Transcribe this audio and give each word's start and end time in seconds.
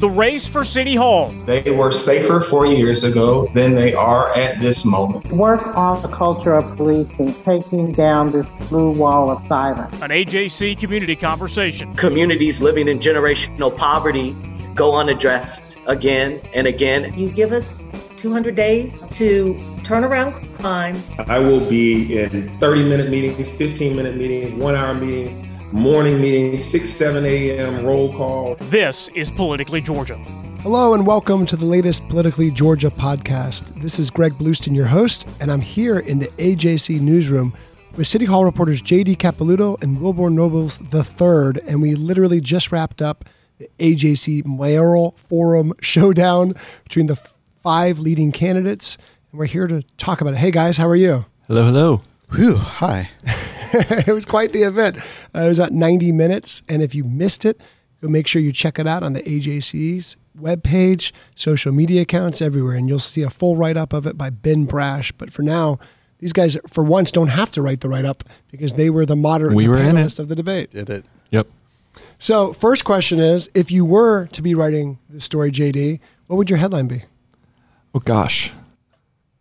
The 0.00 0.08
race 0.08 0.48
for 0.48 0.64
City 0.64 0.94
Hall. 0.96 1.28
They 1.46 1.70
were 1.70 1.92
safer 1.92 2.40
four 2.40 2.66
years 2.66 3.04
ago 3.04 3.48
than 3.54 3.74
they 3.74 3.94
are 3.94 4.36
at 4.36 4.60
this 4.60 4.84
moment. 4.84 5.26
Work 5.28 5.66
on 5.76 6.02
the 6.02 6.08
culture 6.08 6.54
of 6.54 6.76
policing, 6.76 7.32
taking 7.44 7.92
down 7.92 8.32
this 8.32 8.46
blue 8.68 8.90
wall 8.90 9.30
of 9.30 9.46
silence. 9.46 9.94
An 10.02 10.10
AJC 10.10 10.78
community 10.78 11.16
conversation. 11.16 11.94
Communities 11.94 12.60
living 12.60 12.88
in 12.88 12.98
generational 12.98 13.74
poverty 13.76 14.34
go 14.74 14.96
unaddressed 14.96 15.78
again 15.86 16.40
and 16.52 16.66
again. 16.66 17.16
You 17.16 17.28
give 17.28 17.52
us 17.52 17.84
200 18.16 18.56
days 18.56 19.00
to 19.10 19.58
turn 19.84 20.02
around 20.02 20.32
crime. 20.58 20.96
I 21.18 21.38
will 21.38 21.60
be 21.68 22.18
in 22.18 22.58
30 22.58 22.84
minute 22.84 23.10
meetings, 23.10 23.50
15 23.50 23.96
minute 23.96 24.16
meetings, 24.16 24.60
one 24.60 24.74
hour 24.74 24.94
meetings, 24.94 25.43
morning 25.74 26.20
meeting, 26.20 26.56
6, 26.56 26.88
7 26.88 27.26
a.m. 27.26 27.84
roll 27.84 28.12
call. 28.16 28.54
This 28.70 29.08
is 29.08 29.28
Politically 29.28 29.80
Georgia. 29.80 30.16
Hello 30.60 30.94
and 30.94 31.04
welcome 31.04 31.44
to 31.46 31.56
the 31.56 31.64
latest 31.64 32.08
Politically 32.08 32.52
Georgia 32.52 32.90
podcast. 32.90 33.82
This 33.82 33.98
is 33.98 34.08
Greg 34.08 34.32
Bluestein, 34.34 34.76
your 34.76 34.86
host, 34.86 35.28
and 35.40 35.50
I'm 35.50 35.60
here 35.60 35.98
in 35.98 36.20
the 36.20 36.28
AJC 36.28 37.00
newsroom 37.00 37.52
with 37.96 38.06
City 38.06 38.24
Hall 38.24 38.44
reporters 38.44 38.80
JD 38.82 39.16
Capelouto 39.16 39.82
and 39.82 39.98
Wilborn 39.98 40.34
Nobles 40.34 40.80
III, 40.80 41.60
and 41.68 41.82
we 41.82 41.96
literally 41.96 42.40
just 42.40 42.70
wrapped 42.70 43.02
up 43.02 43.24
the 43.58 43.68
AJC 43.80 44.46
Mayoral 44.46 45.10
Forum 45.28 45.72
showdown 45.80 46.52
between 46.84 47.06
the 47.06 47.14
f- 47.14 47.36
five 47.56 47.98
leading 47.98 48.30
candidates, 48.30 48.96
and 49.32 49.40
we're 49.40 49.46
here 49.46 49.66
to 49.66 49.82
talk 49.98 50.20
about 50.20 50.34
it. 50.34 50.36
Hey 50.38 50.52
guys, 50.52 50.76
how 50.76 50.88
are 50.88 50.94
you? 50.94 51.24
Hello, 51.48 51.64
hello. 51.64 52.02
Whew, 52.30 52.58
hi. 52.58 53.10
it 54.06 54.12
was 54.12 54.24
quite 54.24 54.52
the 54.52 54.62
event. 54.62 54.96
Uh, 55.34 55.40
it 55.40 55.48
was 55.48 55.60
at 55.60 55.72
90 55.72 56.12
minutes, 56.12 56.62
and 56.68 56.82
if 56.82 56.94
you 56.94 57.04
missed 57.04 57.44
it, 57.44 57.60
go 58.00 58.08
make 58.08 58.26
sure 58.26 58.40
you 58.40 58.52
check 58.52 58.78
it 58.78 58.86
out 58.86 59.02
on 59.02 59.12
the 59.12 59.22
AJC's 59.22 60.16
webpage, 60.38 61.12
social 61.36 61.72
media 61.72 62.02
accounts, 62.02 62.40
everywhere, 62.42 62.74
and 62.74 62.88
you'll 62.88 62.98
see 63.00 63.22
a 63.22 63.30
full 63.30 63.56
write 63.56 63.76
up 63.76 63.92
of 63.92 64.06
it 64.06 64.16
by 64.18 64.30
Ben 64.30 64.66
Brasch. 64.66 65.12
But 65.16 65.32
for 65.32 65.42
now, 65.42 65.78
these 66.18 66.32
guys, 66.32 66.56
for 66.68 66.82
once, 66.84 67.10
don't 67.10 67.28
have 67.28 67.50
to 67.52 67.62
write 67.62 67.80
the 67.80 67.88
write 67.88 68.04
up 68.04 68.24
because 68.50 68.74
they 68.74 68.90
were 68.90 69.06
the 69.06 69.16
moderate 69.16 69.54
We 69.54 69.64
the 69.64 69.70
were 69.70 69.78
in 69.78 69.96
it. 69.96 70.18
of 70.18 70.28
the 70.28 70.34
debate. 70.34 70.70
Did 70.70 70.90
it. 70.90 71.04
Yep. 71.30 71.48
So, 72.18 72.52
first 72.52 72.84
question 72.84 73.20
is 73.20 73.50
if 73.54 73.70
you 73.70 73.84
were 73.84 74.26
to 74.28 74.42
be 74.42 74.54
writing 74.54 74.98
this 75.08 75.24
story, 75.24 75.50
JD, 75.50 76.00
what 76.26 76.36
would 76.36 76.50
your 76.50 76.58
headline 76.58 76.88
be? 76.88 77.04
Oh 77.94 78.00
gosh, 78.00 78.52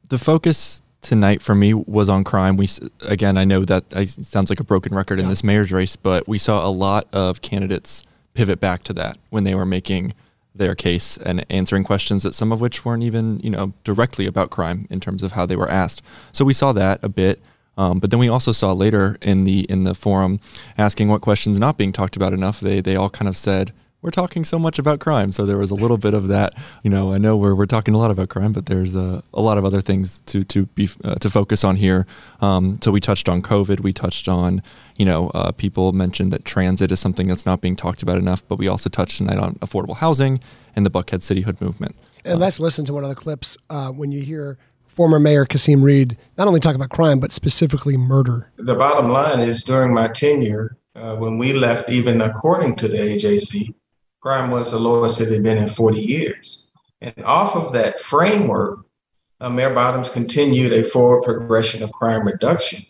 the 0.09 0.17
focus 0.17 0.81
tonight 1.03 1.41
for 1.41 1.53
me 1.53 1.73
was 1.73 2.09
on 2.09 2.23
crime. 2.23 2.57
We 2.57 2.67
again, 3.01 3.37
I 3.37 3.43
know 3.45 3.65
that 3.65 3.83
I, 3.95 4.05
sounds 4.05 4.49
like 4.49 4.59
a 4.59 4.63
broken 4.63 4.95
record 4.95 5.19
in 5.19 5.27
this 5.27 5.43
mayor's 5.43 5.71
race, 5.71 5.95
but 5.95 6.27
we 6.27 6.37
saw 6.37 6.65
a 6.65 6.71
lot 6.71 7.07
of 7.13 7.41
candidates 7.41 8.03
pivot 8.33 8.59
back 8.59 8.83
to 8.85 8.93
that 8.93 9.17
when 9.29 9.43
they 9.43 9.53
were 9.53 9.65
making 9.65 10.13
their 10.55 10.75
case 10.75 11.17
and 11.17 11.45
answering 11.49 11.83
questions 11.83 12.23
that 12.23 12.35
some 12.35 12.51
of 12.51 12.61
which 12.61 12.85
weren't 12.85 13.03
even 13.03 13.39
you 13.39 13.49
know 13.49 13.73
directly 13.83 14.25
about 14.25 14.49
crime 14.49 14.87
in 14.89 14.99
terms 14.99 15.23
of 15.23 15.33
how 15.33 15.45
they 15.45 15.55
were 15.55 15.69
asked. 15.69 16.01
So 16.31 16.45
we 16.45 16.53
saw 16.53 16.73
that 16.73 16.99
a 17.03 17.09
bit. 17.09 17.41
Um, 17.75 17.97
but 17.97 18.11
then 18.11 18.19
we 18.19 18.29
also 18.29 18.51
saw 18.51 18.71
later 18.71 19.17
in 19.21 19.45
the 19.45 19.61
in 19.61 19.83
the 19.83 19.95
forum 19.95 20.39
asking 20.77 21.07
what 21.07 21.21
questions 21.21 21.59
not 21.59 21.77
being 21.77 21.91
talked 21.91 22.15
about 22.15 22.33
enough. 22.33 22.59
They 22.59 22.81
they 22.81 22.95
all 22.95 23.09
kind 23.09 23.27
of 23.27 23.35
said 23.35 23.73
we're 24.03 24.11
talking 24.11 24.43
so 24.43 24.59
much 24.59 24.77
about 24.77 24.99
crime. 24.99 25.31
So 25.31 25.45
there 25.45 25.57
was 25.57 25.71
a 25.71 25.75
little 25.75 25.97
bit 25.97 26.13
of 26.13 26.27
that. 26.27 26.53
You 26.83 26.89
know, 26.91 27.13
I 27.13 27.17
know 27.17 27.37
we're, 27.37 27.55
we're 27.55 27.65
talking 27.65 27.95
a 27.95 27.97
lot 27.97 28.11
about 28.11 28.27
crime, 28.27 28.51
but 28.51 28.65
there's 28.65 28.93
a, 28.95 29.23
a 29.33 29.41
lot 29.41 29.57
of 29.57 29.63
other 29.63 29.81
things 29.81 30.19
to 30.27 30.43
to 30.43 30.65
be 30.67 30.89
uh, 31.03 31.15
to 31.15 31.29
focus 31.29 31.63
on 31.63 31.77
here. 31.77 32.05
Um, 32.41 32.79
so 32.83 32.91
we 32.91 32.99
touched 32.99 33.29
on 33.29 33.41
COVID. 33.41 33.79
We 33.79 33.93
touched 33.93 34.27
on, 34.27 34.61
you 34.97 35.05
know, 35.05 35.29
uh, 35.29 35.53
people 35.53 35.93
mentioned 35.93 36.33
that 36.33 36.43
transit 36.43 36.91
is 36.91 36.99
something 36.99 37.27
that's 37.27 37.45
not 37.45 37.61
being 37.61 37.77
talked 37.77 38.03
about 38.03 38.17
enough. 38.17 38.45
But 38.47 38.57
we 38.57 38.67
also 38.67 38.89
touched 38.89 39.17
tonight 39.19 39.37
on 39.37 39.55
affordable 39.55 39.95
housing 39.95 40.41
and 40.75 40.85
the 40.85 40.91
Buckhead 40.91 41.21
Cityhood 41.21 41.61
movement. 41.61 41.95
And 42.25 42.39
let's 42.39 42.59
listen 42.59 42.83
to 42.85 42.93
one 42.93 43.03
of 43.03 43.09
the 43.09 43.15
clips 43.15 43.57
uh, 43.69 43.91
when 43.91 44.11
you 44.11 44.21
hear 44.21 44.57
former 44.87 45.17
Mayor 45.17 45.45
Kasim 45.45 45.81
Reed 45.81 46.17
not 46.37 46.47
only 46.47 46.59
talk 46.59 46.75
about 46.75 46.89
crime, 46.89 47.19
but 47.19 47.31
specifically 47.31 47.95
murder. 47.95 48.51
The 48.57 48.75
bottom 48.75 49.09
line 49.09 49.39
is 49.39 49.63
during 49.63 49.93
my 49.93 50.07
tenure, 50.07 50.77
uh, 50.95 51.15
when 51.15 51.37
we 51.37 51.53
left, 51.53 51.89
even 51.89 52.21
according 52.21 52.75
to 52.75 52.87
the 52.87 52.97
AJC, 52.97 53.73
crime 54.23 54.49
was 54.51 54.71
the 54.71 54.79
lowest 54.79 55.19
it 55.19 55.29
had 55.29 55.43
been 55.43 55.57
in 55.57 55.67
40 55.67 55.99
years. 55.99 56.67
And 57.01 57.13
off 57.25 57.57
of 57.57 57.73
that 57.73 57.99
framework, 57.99 58.85
uh, 59.41 59.49
Mayor 59.49 59.73
Bottoms 59.73 60.09
continued 60.09 60.71
a 60.71 60.81
forward 60.81 61.23
progression 61.23 61.83
of 61.83 61.91
crime 61.91 62.25
reduction. 62.25 62.85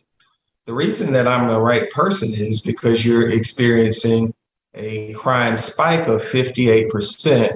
The 0.66 0.74
reason 0.74 1.12
that 1.14 1.28
I'm 1.28 1.48
the 1.48 1.60
right 1.60 1.90
person 1.90 2.32
is 2.36 2.62
because 2.62 3.04
you're 3.04 3.30
experiencing 3.30 4.32
a 4.76 5.14
crime 5.14 5.58
spike 5.58 6.08
of 6.08 6.22
58%. 6.22 7.56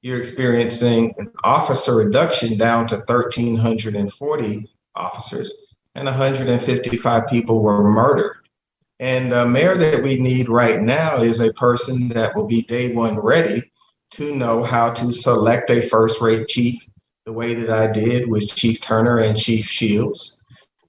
You're 0.00 0.18
experiencing 0.18 1.12
an 1.18 1.30
officer 1.44 1.96
reduction 1.96 2.56
down 2.56 2.86
to 2.86 2.96
1,340 2.96 4.70
officers, 4.94 5.52
and 5.94 6.06
155 6.06 7.26
people 7.26 7.62
were 7.62 7.82
murdered. 7.82 8.47
And 9.00 9.30
the 9.30 9.46
mayor 9.46 9.76
that 9.76 10.02
we 10.02 10.18
need 10.18 10.48
right 10.48 10.80
now 10.80 11.16
is 11.16 11.40
a 11.40 11.52
person 11.52 12.08
that 12.08 12.34
will 12.34 12.46
be 12.46 12.62
day 12.62 12.92
one 12.92 13.18
ready 13.18 13.62
to 14.12 14.34
know 14.34 14.62
how 14.62 14.90
to 14.94 15.12
select 15.12 15.70
a 15.70 15.82
first 15.82 16.20
rate 16.20 16.48
chief 16.48 16.88
the 17.24 17.32
way 17.32 17.52
that 17.52 17.68
I 17.68 17.92
did 17.92 18.26
with 18.28 18.48
Chief 18.48 18.80
Turner 18.80 19.18
and 19.18 19.36
Chief 19.36 19.66
Shields, 19.66 20.42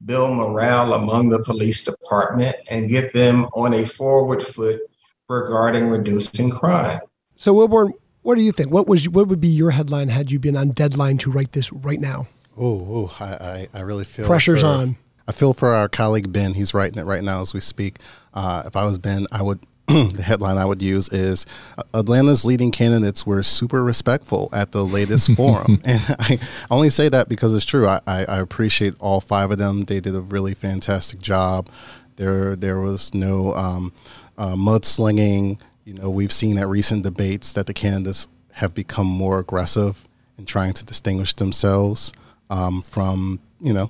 build 0.05 0.37
morale 0.37 0.93
among 0.93 1.29
the 1.29 1.43
police 1.43 1.83
department, 1.83 2.55
and 2.69 2.89
get 2.89 3.11
them 3.13 3.45
on 3.53 3.73
a 3.73 3.83
forward 3.85 4.41
foot 4.41 4.79
regarding 5.27 5.89
reducing 5.89 6.49
crime. 6.49 7.01
So, 7.35 7.53
Wilborn, 7.53 7.91
what 8.21 8.35
do 8.35 8.41
you 8.41 8.53
think? 8.53 8.71
What 8.71 8.87
was 8.87 9.09
what 9.09 9.27
would 9.27 9.41
be 9.41 9.49
your 9.49 9.71
headline 9.71 10.07
had 10.07 10.31
you 10.31 10.39
been 10.39 10.55
on 10.55 10.69
deadline 10.69 11.17
to 11.19 11.31
write 11.31 11.51
this 11.51 11.73
right 11.73 11.99
now? 11.99 12.27
Oh, 12.57 13.09
oh 13.11 13.15
I, 13.19 13.25
I, 13.25 13.67
I 13.73 13.81
really 13.81 14.05
feel 14.05 14.25
Pressure's 14.25 14.61
for- 14.61 14.67
on. 14.67 14.97
I 15.29 15.31
feel 15.31 15.53
for 15.53 15.69
our 15.69 15.87
colleague 15.87 16.33
Ben. 16.33 16.55
He's 16.55 16.73
writing 16.73 16.97
it 16.97 17.05
right 17.05 17.23
now 17.23 17.41
as 17.41 17.53
we 17.53 17.59
speak. 17.59 17.99
Uh, 18.33 18.63
if 18.65 18.75
I 18.75 18.83
was 18.83 18.97
Ben, 18.97 19.27
I 19.31 19.43
would. 19.43 19.59
the 19.87 20.21
headline 20.23 20.57
I 20.59 20.65
would 20.65 20.83
use 20.83 21.11
is 21.11 21.47
Atlanta's 21.95 22.45
leading 22.45 22.69
candidates 22.69 23.25
were 23.25 23.41
super 23.41 23.83
respectful 23.83 24.49
at 24.53 24.71
the 24.71 24.85
latest 24.85 25.31
forum. 25.35 25.81
And 25.83 25.99
I 26.19 26.39
only 26.69 26.91
say 26.91 27.09
that 27.09 27.27
because 27.27 27.55
it's 27.55 27.65
true. 27.65 27.87
I, 27.87 27.99
I, 28.05 28.25
I 28.25 28.39
appreciate 28.39 28.93
all 28.99 29.19
five 29.19 29.49
of 29.49 29.57
them. 29.57 29.85
They 29.85 29.99
did 29.99 30.13
a 30.13 30.21
really 30.21 30.53
fantastic 30.53 31.19
job. 31.19 31.69
There, 32.17 32.55
there 32.55 32.79
was 32.79 33.15
no 33.15 33.55
um, 33.55 33.91
uh, 34.37 34.53
mudslinging. 34.53 35.59
You 35.85 35.95
know, 35.95 36.11
we've 36.11 36.31
seen 36.31 36.59
at 36.59 36.67
recent 36.67 37.01
debates 37.01 37.51
that 37.53 37.65
the 37.65 37.73
candidates 37.73 38.27
have 38.53 38.75
become 38.75 39.07
more 39.07 39.39
aggressive 39.39 40.03
in 40.37 40.45
trying 40.45 40.73
to 40.73 40.85
distinguish 40.85 41.33
themselves 41.33 42.13
um, 42.51 42.83
from, 42.83 43.39
you 43.59 43.73
know, 43.73 43.89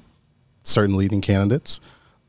certain 0.63 0.95
leading 0.97 1.21
candidates. 1.21 1.81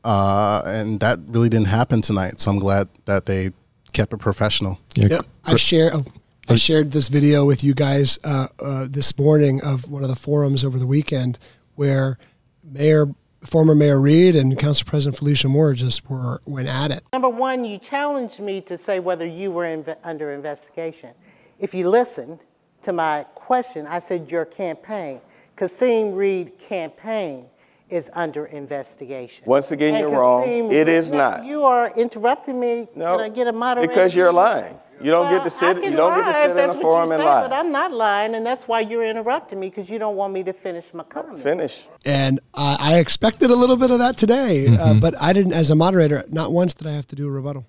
Uh, 0.03 0.61
and 0.65 0.99
that 0.99 1.19
really 1.27 1.49
didn't 1.49 1.67
happen 1.67 2.01
tonight. 2.01 2.41
So 2.41 2.51
I'm 2.51 2.59
glad 2.59 2.89
that 3.05 3.25
they 3.25 3.51
kept 3.93 4.13
it 4.13 4.17
professional. 4.17 4.79
Yep. 4.95 5.25
I 5.45 5.55
share. 5.57 5.91
Oh, 5.93 6.03
I 6.49 6.55
shared 6.55 6.91
this 6.91 7.07
video 7.07 7.45
with 7.45 7.63
you 7.63 7.73
guys 7.73 8.19
uh, 8.23 8.47
uh, 8.59 8.87
this 8.89 9.17
morning 9.17 9.61
of 9.61 9.89
one 9.89 10.03
of 10.03 10.09
the 10.09 10.15
forums 10.15 10.65
over 10.65 10.79
the 10.79 10.87
weekend 10.87 11.37
where 11.75 12.17
Mayor 12.63 13.13
former 13.43 13.73
Mayor 13.73 13.99
Reed 13.99 14.35
and 14.35 14.57
Council 14.57 14.85
President 14.85 15.17
Felicia 15.17 15.47
Moore 15.47 15.73
just 15.73 16.09
were 16.09 16.41
went 16.45 16.67
at 16.67 16.91
it. 16.91 17.03
Number 17.13 17.29
one, 17.29 17.65
you 17.65 17.77
challenged 17.77 18.39
me 18.39 18.61
to 18.61 18.77
say 18.77 18.99
whether 18.99 19.25
you 19.25 19.51
were 19.51 19.65
inve- 19.65 19.97
under 20.03 20.31
investigation. 20.31 21.11
If 21.59 21.73
you 21.73 21.89
listened 21.89 22.39
to 22.83 22.93
my 22.93 23.23
question, 23.35 23.87
I 23.87 23.99
said 23.99 24.31
your 24.31 24.45
campaign, 24.45 25.21
Kasim 25.55 26.13
Reed 26.13 26.57
campaign, 26.59 27.45
is 27.91 28.09
under 28.13 28.45
investigation. 28.45 29.43
Once 29.45 29.71
again, 29.71 29.95
And 29.95 30.01
you're 30.09 30.19
wrong. 30.19 30.43
Kasim 30.43 30.71
It 30.71 30.87
Reed- 30.87 31.11
No, 31.11 31.17
not. 31.17 31.45
You 31.45 31.63
are 31.63 31.91
interrupting 31.95 32.59
me. 32.59 32.87
No, 32.95 33.17
Can 33.17 33.19
I 33.25 33.29
get 33.29 33.47
a 33.47 33.51
moderator? 33.51 33.87
Because 33.89 34.15
you're 34.15 34.31
lying. 34.33 34.75
You 35.01 35.09
don't 35.09 35.25
Well, 35.31 35.37
get 35.39 35.43
to 35.45 35.49
sit. 35.49 35.81
can 35.81 35.91
You 35.91 35.97
don't 35.97 36.15
get 36.15 36.25
lie 36.27 36.31
to 36.31 36.41
sit 36.43 36.51
in 36.51 36.57
that's 36.57 36.73
a 36.73 36.73
what 36.75 36.81
forum 36.83 37.07
you 37.09 37.13
and 37.15 37.21
say, 37.23 37.25
But. 37.25 37.53
I'm 37.53 37.71
not 37.71 37.91
lying, 37.91 38.35
and 38.35 38.45
that's 38.45 38.67
why 38.67 38.81
you're 38.81 39.05
interrupting 39.05 39.59
me 39.59 39.69
because 39.69 39.89
you 39.89 39.97
don't 39.97 40.15
want 40.15 40.31
me 40.31 40.43
to 40.43 40.53
finish 40.53 40.93
my 40.93 41.03
comment. 41.03 41.39
Finish. 41.41 41.87
And 42.05 42.39
uh, 42.53 42.77
I 42.79 42.99
expected 42.99 43.49
a 43.49 43.55
little 43.55 43.77
bit 43.77 43.89
of 43.89 43.97
that 43.99 44.15
today, 44.17 44.67
uh, 44.67 44.71
Mhm. 44.93 45.01
but 45.01 45.19
I 45.19 45.33
didn't. 45.33 45.53
As 45.53 45.71
a 45.71 45.75
moderator, 45.75 46.23
not 46.29 46.51
once 46.51 46.75
did 46.75 46.85
I 46.87 46.91
have 46.91 47.07
to 47.07 47.15
do 47.15 47.27
a 47.27 47.31
rebuttal. 47.31 47.65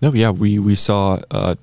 No, 0.00 0.12
yeah, 0.14 0.30
we 0.30 0.58
we 0.58 0.74
saw 0.74 1.18
uh, 1.30 1.56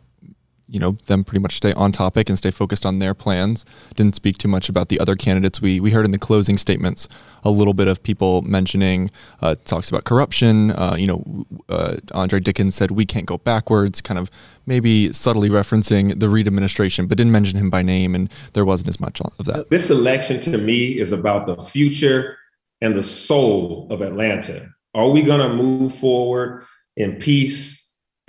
you 0.70 0.80
know 0.80 0.98
them 1.08 1.24
pretty 1.24 1.42
much 1.42 1.56
stay 1.58 1.74
on 1.74 1.92
topic 1.92 2.30
and 2.30 2.38
stay 2.38 2.52
focused 2.52 2.86
on 2.86 3.00
their 3.00 3.14
plans. 3.14 3.66
Didn't 3.96 4.16
speak 4.16 4.38
too 4.38 4.48
much 4.48 4.70
about 4.70 4.90
the 4.90 5.00
other 5.00 5.16
candidates. 5.16 5.62
We 5.62 5.80
we 5.80 5.92
heard 5.92 6.06
in 6.06 6.12
the 6.12 6.20
closing 6.20 6.58
statements 6.58 7.08
a 7.44 7.50
little 7.50 7.74
bit 7.74 7.88
of 7.88 8.04
people 8.04 8.42
mentioning 8.42 9.10
uh, 9.42 9.56
talks 9.66 9.90
about 9.90 10.04
corruption. 10.04 10.72
Uh, 10.72 10.96
you 10.98 11.08
know, 11.08 11.46
uh, 11.70 11.98
Andre 12.14 12.40
Dickens 12.40 12.76
said 12.76 12.92
we 12.92 13.06
can't 13.06 13.26
go 13.26 13.38
backwards, 13.38 14.02
kind 14.02 14.20
of 14.20 14.30
maybe 14.66 15.12
subtly 15.14 15.50
referencing 15.50 16.20
the 16.20 16.30
Reed 16.30 16.48
administration, 16.48 17.08
but 17.08 17.18
didn't 17.18 17.32
mention 17.32 17.58
him 17.58 17.70
by 17.70 17.82
name, 17.82 18.14
and 18.14 18.30
there 18.54 18.66
wasn't 18.66 18.90
as 18.90 19.00
much 19.00 19.20
of 19.22 19.46
that. 19.46 19.70
This 19.70 19.90
election 19.90 20.40
to 20.42 20.58
me 20.58 21.00
is 21.00 21.12
about 21.12 21.48
the 21.48 21.58
future 21.58 22.38
and 22.82 22.96
the 22.96 23.04
soul 23.04 23.88
of 23.90 24.02
Atlanta. 24.02 24.70
Are 24.94 25.10
we 25.10 25.22
going 25.22 25.40
to 25.42 25.54
move 25.54 25.94
forward 25.94 26.66
in 26.96 27.16
peace, 27.16 27.79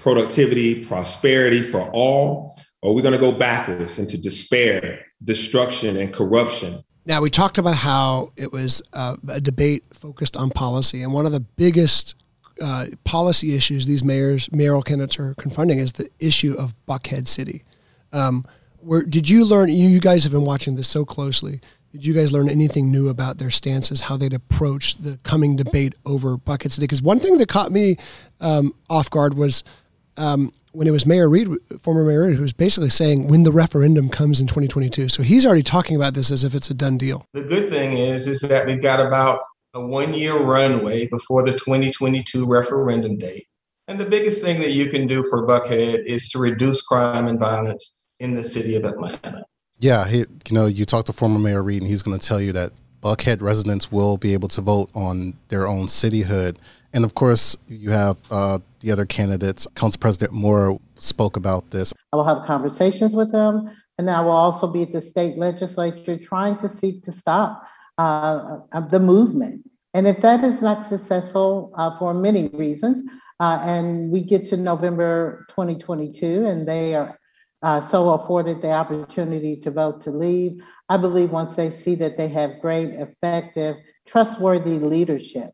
productivity, 0.00 0.85
prosperity 0.85 1.62
for 1.62 1.91
all? 1.91 2.58
Or 2.82 2.91
are 2.91 2.94
we 2.94 3.02
going 3.02 3.12
to 3.12 3.19
go 3.19 3.32
backwards 3.32 3.99
into 3.99 4.17
despair, 4.17 5.05
destruction, 5.23 5.97
and 5.97 6.12
corruption? 6.12 6.82
Now, 7.06 7.20
we 7.20 7.31
talked 7.31 7.58
about 7.58 7.76
how 7.76 8.32
it 8.37 8.52
was 8.52 8.82
uh, 8.93 9.17
a 9.29 9.41
debate 9.41 9.85
focused 9.93 10.37
on 10.37 10.50
policy, 10.50 11.02
and 11.02 11.12
one 11.12 11.26
of 11.26 11.32
the 11.32 11.41
biggest 11.41 12.14
uh, 12.61 12.87
policy 13.05 13.55
issues 13.55 13.87
these 13.87 14.05
mayors, 14.05 14.50
mayoral 14.52 14.82
candidates 14.82 15.19
are 15.19 15.35
confronting 15.35 15.79
is 15.79 15.93
the 15.93 16.11
issue 16.19 16.55
of 16.55 16.75
Buckhead 16.87 17.26
City. 17.26 17.64
Um, 18.12 18.44
where 18.81 19.02
did 19.02 19.29
you 19.29 19.44
learn? 19.44 19.70
You, 19.70 19.88
you 19.88 20.00
guys 20.00 20.25
have 20.25 20.32
been 20.32 20.44
watching 20.44 20.76
this 20.76 20.88
so 20.88 21.05
closely. 21.05 21.61
Did 21.93 22.05
you 22.05 22.14
guys 22.14 22.32
learn 22.32 22.49
anything 22.49 22.91
new 22.91 23.08
about 23.08 23.38
their 23.38 23.50
stances, 23.50 24.02
how 24.02 24.17
they'd 24.17 24.32
approach 24.32 24.97
the 24.97 25.19
coming 25.25 25.56
debate 25.56 25.94
over 26.06 26.37
Buckhead 26.37 26.70
City? 26.70 26.85
Because 26.85 27.02
one 27.02 27.19
thing 27.19 27.38
that 27.38 27.49
caught 27.49 27.73
me 27.73 27.97
um, 28.41 28.75
off 28.88 29.11
guard 29.11 29.35
was 29.35 29.64
um, 30.20 30.52
when 30.72 30.87
it 30.87 30.93
was 30.93 31.06
Mayor 31.06 31.28
Reed, 31.28 31.49
former 31.81 32.05
Mayor 32.05 32.26
Reed, 32.26 32.37
who 32.37 32.43
was 32.43 32.52
basically 32.52 32.90
saying 32.90 33.26
when 33.28 33.43
the 33.43 33.52
referendum 33.52 34.08
comes 34.08 34.40
in 34.40 34.46
2022. 34.46 35.08
So 35.08 35.22
he's 35.22 35.44
already 35.44 35.62
talking 35.62 35.96
about 35.96 36.14
this 36.14 36.31
as 36.31 36.44
if 36.44 36.55
it's 36.55 36.70
a 36.70 36.75
done 36.75 36.99
deal. 36.99 37.26
The 37.32 37.43
good 37.43 37.70
thing 37.70 37.94
is, 37.94 38.26
is 38.26 38.40
that 38.43 38.67
we've 38.67 38.82
got 38.82 39.05
about 39.05 39.40
a 39.75 39.84
one-year 39.84 40.38
runway 40.38 41.06
before 41.08 41.43
the 41.44 41.52
2022 41.52 42.46
referendum 42.46 43.19
date. 43.19 43.46
And 43.88 43.99
the 43.99 44.06
biggest 44.06 44.44
thing 44.44 44.61
that 44.61 44.70
you 44.70 44.88
can 44.88 45.06
do 45.06 45.25
for 45.25 45.46
Buckhead 45.46 46.05
is 46.05 46.28
to 46.31 46.38
reduce 46.38 46.82
crime 46.82 47.26
and 47.26 47.38
violence 47.38 48.02
in 48.20 48.34
the 48.34 48.44
city 48.44 48.76
of 48.76 48.84
Atlanta. 48.84 49.44
Yeah, 49.78 50.06
he, 50.06 50.19
you 50.19 50.26
know, 50.52 50.66
you 50.66 50.84
talk 50.84 51.06
to 51.06 51.12
former 51.12 51.38
Mayor 51.38 51.62
Reed, 51.62 51.82
and 51.82 51.90
he's 51.90 52.02
going 52.02 52.19
to 52.19 52.25
tell 52.25 52.40
you 52.40 52.52
that 52.52 52.73
Buckhead 53.02 53.40
residents 53.40 53.90
will 53.90 54.16
be 54.16 54.34
able 54.34 54.49
to 54.49 54.61
vote 54.61 54.90
on 54.94 55.34
their 55.49 55.66
own 55.66 55.87
cityhood. 55.87 56.56
And 56.92 57.04
of 57.04 57.14
course, 57.14 57.56
you 57.69 57.90
have 57.90 58.19
uh, 58.31 58.58
the 58.81 58.90
other 58.90 59.06
candidates. 59.06 59.66
Council 59.75 59.98
President 60.00 60.32
Moore 60.32 60.81
spoke 60.96 61.37
about 61.37 61.70
this. 61.70 61.94
I 62.12 62.16
will 62.16 62.25
have 62.25 62.44
conversations 62.46 63.12
with 63.12 63.31
them, 63.32 63.70
and 63.98 64.10
I 64.10 64.20
will 64.20 64.32
also 64.32 64.66
be 64.66 64.82
at 64.82 64.92
the 64.92 65.00
state 65.00 65.38
legislature 65.38 66.16
trying 66.19 66.58
to 66.58 66.69
seek 66.69 67.04
to 67.04 67.12
stop 67.12 67.62
uh, 67.98 68.58
the 68.90 68.98
movement. 68.98 69.69
And 69.94 70.06
if 70.06 70.20
that 70.22 70.44
is 70.44 70.62
not 70.62 70.88
successful 70.88 71.72
uh, 71.76 71.98
for 71.98 72.14
many 72.14 72.48
reasons, 72.48 73.08
uh, 73.40 73.60
and 73.62 74.10
we 74.10 74.20
get 74.20 74.48
to 74.50 74.56
November 74.56 75.46
2022 75.48 76.46
and 76.46 76.69
they 76.69 76.94
are 76.94 77.19
uh, 77.62 77.87
so 77.88 78.10
afforded 78.10 78.62
the 78.62 78.70
opportunity 78.70 79.56
to 79.56 79.70
vote 79.70 80.02
to 80.04 80.10
leave, 80.10 80.62
I 80.88 80.96
believe 80.96 81.31
once 81.31 81.54
they 81.54 81.70
see 81.70 81.94
that 81.96 82.16
they 82.16 82.28
have 82.28 82.60
great, 82.60 82.90
effective, 82.90 83.76
trustworthy 84.06 84.78
leadership, 84.78 85.52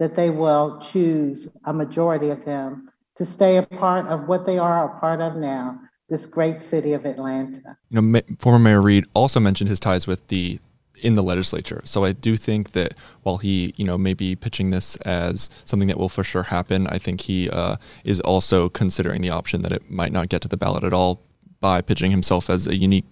that 0.00 0.16
they 0.16 0.30
will 0.30 0.82
choose 0.90 1.46
a 1.66 1.72
majority 1.72 2.30
of 2.30 2.44
them 2.44 2.90
to 3.16 3.26
stay 3.26 3.58
a 3.58 3.62
part 3.62 4.06
of 4.06 4.26
what 4.26 4.46
they 4.46 4.58
are 4.58 4.86
a 4.86 4.98
part 4.98 5.20
of 5.20 5.36
now, 5.36 5.78
this 6.08 6.24
great 6.24 6.68
city 6.68 6.94
of 6.94 7.04
Atlanta. 7.04 7.76
You 7.90 8.00
know, 8.00 8.20
former 8.38 8.58
Mayor 8.58 8.80
Reed 8.80 9.04
also 9.14 9.38
mentioned 9.38 9.68
his 9.68 9.78
ties 9.78 10.06
with 10.06 10.26
the 10.28 10.58
in 11.02 11.14
the 11.14 11.22
legislature. 11.22 11.82
So 11.84 12.04
I 12.04 12.12
do 12.12 12.36
think 12.36 12.72
that 12.72 12.94
while 13.22 13.38
he, 13.38 13.74
you 13.76 13.84
know, 13.84 13.96
may 13.96 14.14
be 14.14 14.36
pitching 14.36 14.70
this 14.70 14.96
as 14.96 15.48
something 15.64 15.88
that 15.88 15.98
will 15.98 16.08
for 16.08 16.24
sure 16.24 16.44
happen, 16.44 16.86
I 16.88 16.98
think 16.98 17.22
he 17.22 17.48
uh, 17.48 17.76
is 18.04 18.20
also 18.20 18.68
considering 18.68 19.22
the 19.22 19.30
option 19.30 19.62
that 19.62 19.72
it 19.72 19.90
might 19.90 20.12
not 20.12 20.28
get 20.28 20.42
to 20.42 20.48
the 20.48 20.56
ballot 20.56 20.84
at 20.84 20.92
all 20.92 21.22
by 21.60 21.80
pitching 21.80 22.10
himself 22.10 22.50
as 22.50 22.66
a 22.66 22.76
unique, 22.76 23.06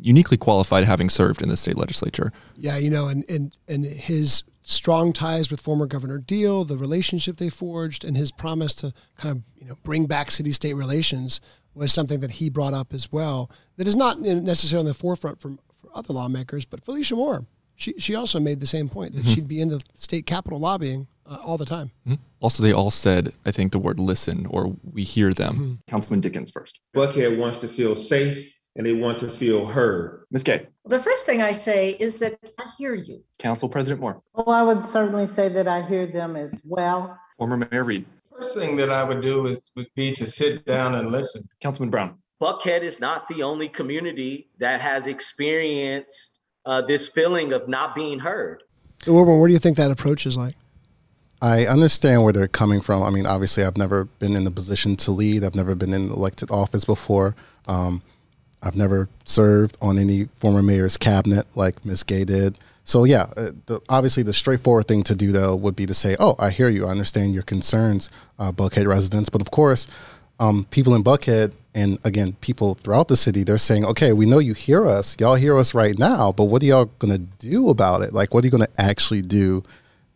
uniquely 0.00 0.36
qualified, 0.36 0.84
having 0.84 1.10
served 1.10 1.42
in 1.42 1.48
the 1.48 1.56
state 1.56 1.76
legislature. 1.76 2.32
Yeah, 2.56 2.76
you 2.76 2.90
know, 2.90 3.08
and 3.08 3.28
and 3.28 3.56
and 3.68 3.84
his 3.84 4.42
strong 4.62 5.12
ties 5.12 5.50
with 5.50 5.60
former 5.60 5.86
Governor 5.86 6.18
Deal, 6.18 6.64
the 6.64 6.76
relationship 6.78 7.36
they 7.36 7.48
forged, 7.48 8.04
and 8.04 8.16
his 8.16 8.30
promise 8.30 8.74
to 8.76 8.92
kind 9.16 9.36
of 9.36 9.42
you 9.60 9.68
know 9.68 9.76
bring 9.82 10.06
back 10.06 10.30
city-state 10.30 10.74
relations 10.74 11.40
was 11.74 11.92
something 11.92 12.20
that 12.20 12.32
he 12.32 12.50
brought 12.50 12.74
up 12.74 12.92
as 12.92 13.10
well. 13.10 13.50
That 13.76 13.88
is 13.88 13.96
not 13.96 14.20
necessarily 14.20 14.84
on 14.84 14.86
the 14.88 14.94
forefront 14.94 15.40
for, 15.40 15.56
for 15.74 15.88
other 15.94 16.12
lawmakers, 16.12 16.64
but 16.64 16.84
Felicia 16.84 17.16
Moore, 17.16 17.46
she 17.74 17.94
she 17.98 18.14
also 18.14 18.38
made 18.38 18.60
the 18.60 18.66
same 18.66 18.88
point 18.88 19.14
that 19.14 19.24
Mhm. 19.24 19.34
she'd 19.34 19.48
be 19.48 19.60
in 19.60 19.68
the 19.68 19.80
state 19.96 20.26
capitol 20.26 20.58
lobbying 20.58 21.06
uh, 21.26 21.38
all 21.42 21.56
the 21.56 21.64
time. 21.64 21.90
Mhm. 22.06 22.18
Also, 22.40 22.62
they 22.62 22.72
all 22.72 22.90
said, 22.90 23.32
I 23.46 23.52
think, 23.52 23.72
the 23.72 23.78
word 23.78 23.98
listen 24.00 24.44
or 24.46 24.76
we 24.82 25.04
hear 25.04 25.32
them. 25.32 25.80
Councilman 25.88 26.20
Dickens 26.20 26.50
first. 26.50 26.80
Buckhead 26.94 27.38
wants 27.38 27.58
to 27.58 27.68
feel 27.68 27.94
safe 27.94 28.52
and 28.76 28.84
they 28.86 28.92
want 28.92 29.18
to 29.18 29.28
feel 29.28 29.66
heard. 29.66 30.24
Ms. 30.30 30.42
Gay. 30.42 30.66
The 30.86 30.98
first 30.98 31.24
thing 31.26 31.40
I 31.40 31.52
say 31.52 31.90
is 32.00 32.16
that 32.16 32.38
I 32.58 32.61
hear 32.82 32.94
you. 32.94 33.22
Council 33.38 33.68
President 33.68 34.00
Moore. 34.00 34.20
Well, 34.34 34.50
I 34.50 34.62
would 34.62 34.84
certainly 34.90 35.28
say 35.36 35.48
that 35.50 35.68
I 35.68 35.86
hear 35.86 36.04
them 36.04 36.34
as 36.34 36.52
well. 36.64 37.16
Former 37.38 37.56
Mayor 37.56 37.84
Reed. 37.84 38.04
First 38.34 38.58
thing 38.58 38.74
that 38.74 38.90
I 38.90 39.04
would 39.04 39.22
do 39.22 39.46
is 39.46 39.62
would 39.76 39.86
be 39.94 40.12
to 40.14 40.26
sit 40.26 40.66
down 40.66 40.96
and 40.96 41.12
listen. 41.12 41.42
Councilman 41.62 41.90
Brown. 41.90 42.18
Buckhead 42.40 42.82
is 42.82 42.98
not 42.98 43.28
the 43.28 43.44
only 43.44 43.68
community 43.68 44.48
that 44.58 44.80
has 44.80 45.06
experienced 45.06 46.40
uh, 46.66 46.82
this 46.82 47.08
feeling 47.08 47.52
of 47.52 47.68
not 47.68 47.94
being 47.94 48.18
heard. 48.18 48.64
Wilborn, 49.04 49.38
what 49.38 49.46
do 49.46 49.52
you 49.52 49.60
think 49.60 49.76
that 49.76 49.92
approach 49.92 50.26
is 50.26 50.36
like? 50.36 50.56
I 51.40 51.66
understand 51.66 52.24
where 52.24 52.32
they're 52.32 52.48
coming 52.48 52.80
from. 52.80 53.04
I 53.04 53.10
mean, 53.10 53.26
obviously, 53.26 53.62
I've 53.62 53.78
never 53.78 54.06
been 54.06 54.34
in 54.34 54.44
a 54.44 54.50
position 54.50 54.96
to 54.96 55.12
lead. 55.12 55.44
I've 55.44 55.54
never 55.54 55.76
been 55.76 55.94
in 55.94 56.06
elected 56.06 56.50
office 56.50 56.84
before. 56.84 57.36
Um, 57.68 58.02
I've 58.60 58.76
never 58.76 59.08
served 59.24 59.76
on 59.80 60.00
any 60.00 60.24
former 60.40 60.62
mayor's 60.62 60.96
cabinet 60.96 61.46
like 61.54 61.84
Ms. 61.84 62.02
Gay 62.02 62.24
did. 62.24 62.58
So 62.84 63.04
yeah, 63.04 63.26
uh, 63.36 63.50
the, 63.66 63.80
obviously 63.88 64.22
the 64.22 64.32
straightforward 64.32 64.88
thing 64.88 65.02
to 65.04 65.14
do 65.14 65.32
though 65.32 65.54
would 65.54 65.76
be 65.76 65.86
to 65.86 65.94
say, 65.94 66.16
"Oh, 66.18 66.34
I 66.38 66.50
hear 66.50 66.68
you. 66.68 66.86
I 66.86 66.90
understand 66.90 67.34
your 67.34 67.44
concerns, 67.44 68.10
uh, 68.38 68.52
Buckhead 68.52 68.86
residents." 68.86 69.28
But 69.28 69.40
of 69.40 69.50
course, 69.50 69.86
um, 70.40 70.66
people 70.70 70.94
in 70.94 71.04
Buckhead 71.04 71.52
and 71.74 71.98
again 72.04 72.32
people 72.40 72.74
throughout 72.74 73.08
the 73.08 73.16
city, 73.16 73.44
they're 73.44 73.58
saying, 73.58 73.84
"Okay, 73.84 74.12
we 74.12 74.26
know 74.26 74.40
you 74.40 74.54
hear 74.54 74.86
us. 74.86 75.16
Y'all 75.20 75.36
hear 75.36 75.58
us 75.58 75.74
right 75.74 75.98
now, 75.98 76.32
but 76.32 76.44
what 76.44 76.62
are 76.62 76.66
y'all 76.66 76.90
gonna 76.98 77.18
do 77.18 77.68
about 77.68 78.02
it? 78.02 78.12
Like, 78.12 78.34
what 78.34 78.42
are 78.42 78.46
you 78.46 78.50
gonna 78.50 78.66
actually 78.78 79.22
do 79.22 79.62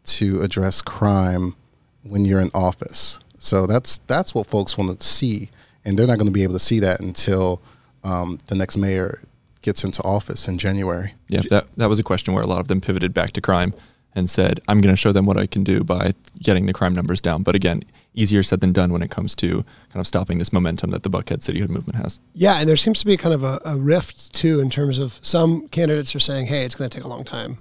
to 0.04 0.42
address 0.42 0.82
crime 0.82 1.54
when 2.02 2.24
you're 2.24 2.40
in 2.40 2.50
office?" 2.52 3.20
So 3.38 3.66
that's 3.66 3.98
that's 4.06 4.34
what 4.34 4.46
folks 4.46 4.76
want 4.76 4.98
to 4.98 5.06
see, 5.06 5.50
and 5.84 5.96
they're 5.96 6.06
not 6.06 6.18
going 6.18 6.26
to 6.26 6.32
be 6.32 6.42
able 6.42 6.54
to 6.54 6.58
see 6.58 6.80
that 6.80 7.00
until 7.00 7.62
um, 8.02 8.38
the 8.46 8.54
next 8.54 8.76
mayor 8.76 9.20
gets 9.66 9.84
into 9.84 10.02
office 10.04 10.48
in 10.48 10.56
January. 10.56 11.12
Yeah, 11.28 11.42
that, 11.50 11.66
that 11.76 11.88
was 11.88 11.98
a 11.98 12.04
question 12.04 12.32
where 12.32 12.42
a 12.42 12.46
lot 12.46 12.60
of 12.60 12.68
them 12.68 12.80
pivoted 12.80 13.12
back 13.12 13.32
to 13.32 13.40
crime 13.40 13.74
and 14.14 14.30
said, 14.30 14.60
I'm 14.68 14.80
going 14.80 14.94
to 14.94 14.96
show 14.96 15.12
them 15.12 15.26
what 15.26 15.36
I 15.36 15.46
can 15.46 15.64
do 15.64 15.84
by 15.84 16.14
getting 16.40 16.64
the 16.64 16.72
crime 16.72 16.94
numbers 16.94 17.20
down. 17.20 17.42
But 17.42 17.54
again, 17.54 17.82
easier 18.14 18.42
said 18.42 18.60
than 18.60 18.72
done 18.72 18.92
when 18.92 19.02
it 19.02 19.10
comes 19.10 19.34
to 19.36 19.64
kind 19.90 20.00
of 20.00 20.06
stopping 20.06 20.38
this 20.38 20.52
momentum 20.52 20.92
that 20.92 21.02
the 21.02 21.10
Buckhead 21.10 21.40
Cityhood 21.40 21.68
movement 21.68 21.96
has. 21.96 22.20
Yeah, 22.32 22.60
and 22.60 22.68
there 22.68 22.76
seems 22.76 23.00
to 23.00 23.06
be 23.06 23.16
kind 23.16 23.34
of 23.34 23.42
a, 23.42 23.60
a 23.64 23.76
rift 23.76 24.32
too 24.32 24.60
in 24.60 24.70
terms 24.70 24.98
of 24.98 25.18
some 25.20 25.68
candidates 25.68 26.14
are 26.14 26.20
saying, 26.20 26.46
"Hey, 26.46 26.64
it's 26.64 26.74
going 26.74 26.88
to 26.88 26.96
take 26.96 27.04
a 27.04 27.08
long 27.08 27.24
time." 27.24 27.58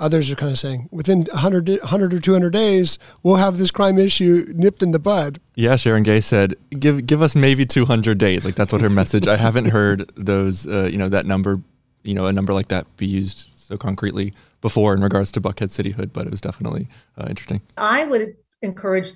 Others 0.00 0.30
are 0.30 0.34
kind 0.34 0.52
of 0.52 0.58
saying, 0.58 0.88
"Within 0.90 1.26
100, 1.32 1.68
100 1.68 2.14
or 2.14 2.20
200 2.20 2.50
days, 2.52 2.98
we'll 3.22 3.36
have 3.36 3.58
this 3.58 3.70
crime 3.70 3.98
issue 3.98 4.46
nipped 4.54 4.82
in 4.82 4.92
the 4.92 4.98
bud." 4.98 5.40
Yeah, 5.54 5.76
Sharon 5.76 6.02
Gay 6.02 6.20
said, 6.20 6.56
"Give 6.78 7.06
give 7.06 7.22
us 7.22 7.34
maybe 7.34 7.64
200 7.64 8.18
days." 8.18 8.44
Like 8.44 8.54
that's 8.56 8.72
what 8.72 8.82
her 8.82 8.90
message. 8.90 9.28
I 9.28 9.36
haven't 9.36 9.66
heard 9.66 10.10
those, 10.16 10.66
uh, 10.66 10.88
you 10.90 10.98
know, 10.98 11.08
that 11.08 11.26
number, 11.26 11.60
you 12.02 12.14
know, 12.14 12.26
a 12.26 12.32
number 12.32 12.52
like 12.52 12.68
that 12.68 12.86
be 12.96 13.06
used 13.06 13.48
so 13.54 13.76
concretely 13.76 14.34
before 14.60 14.94
in 14.94 15.00
regards 15.00 15.30
to 15.32 15.40
Buckhead 15.40 15.70
cityhood, 15.70 16.12
but 16.12 16.26
it 16.26 16.30
was 16.30 16.40
definitely 16.40 16.88
uh, 17.18 17.26
interesting. 17.28 17.60
I 17.76 18.04
would 18.04 18.34
encourage 18.62 19.10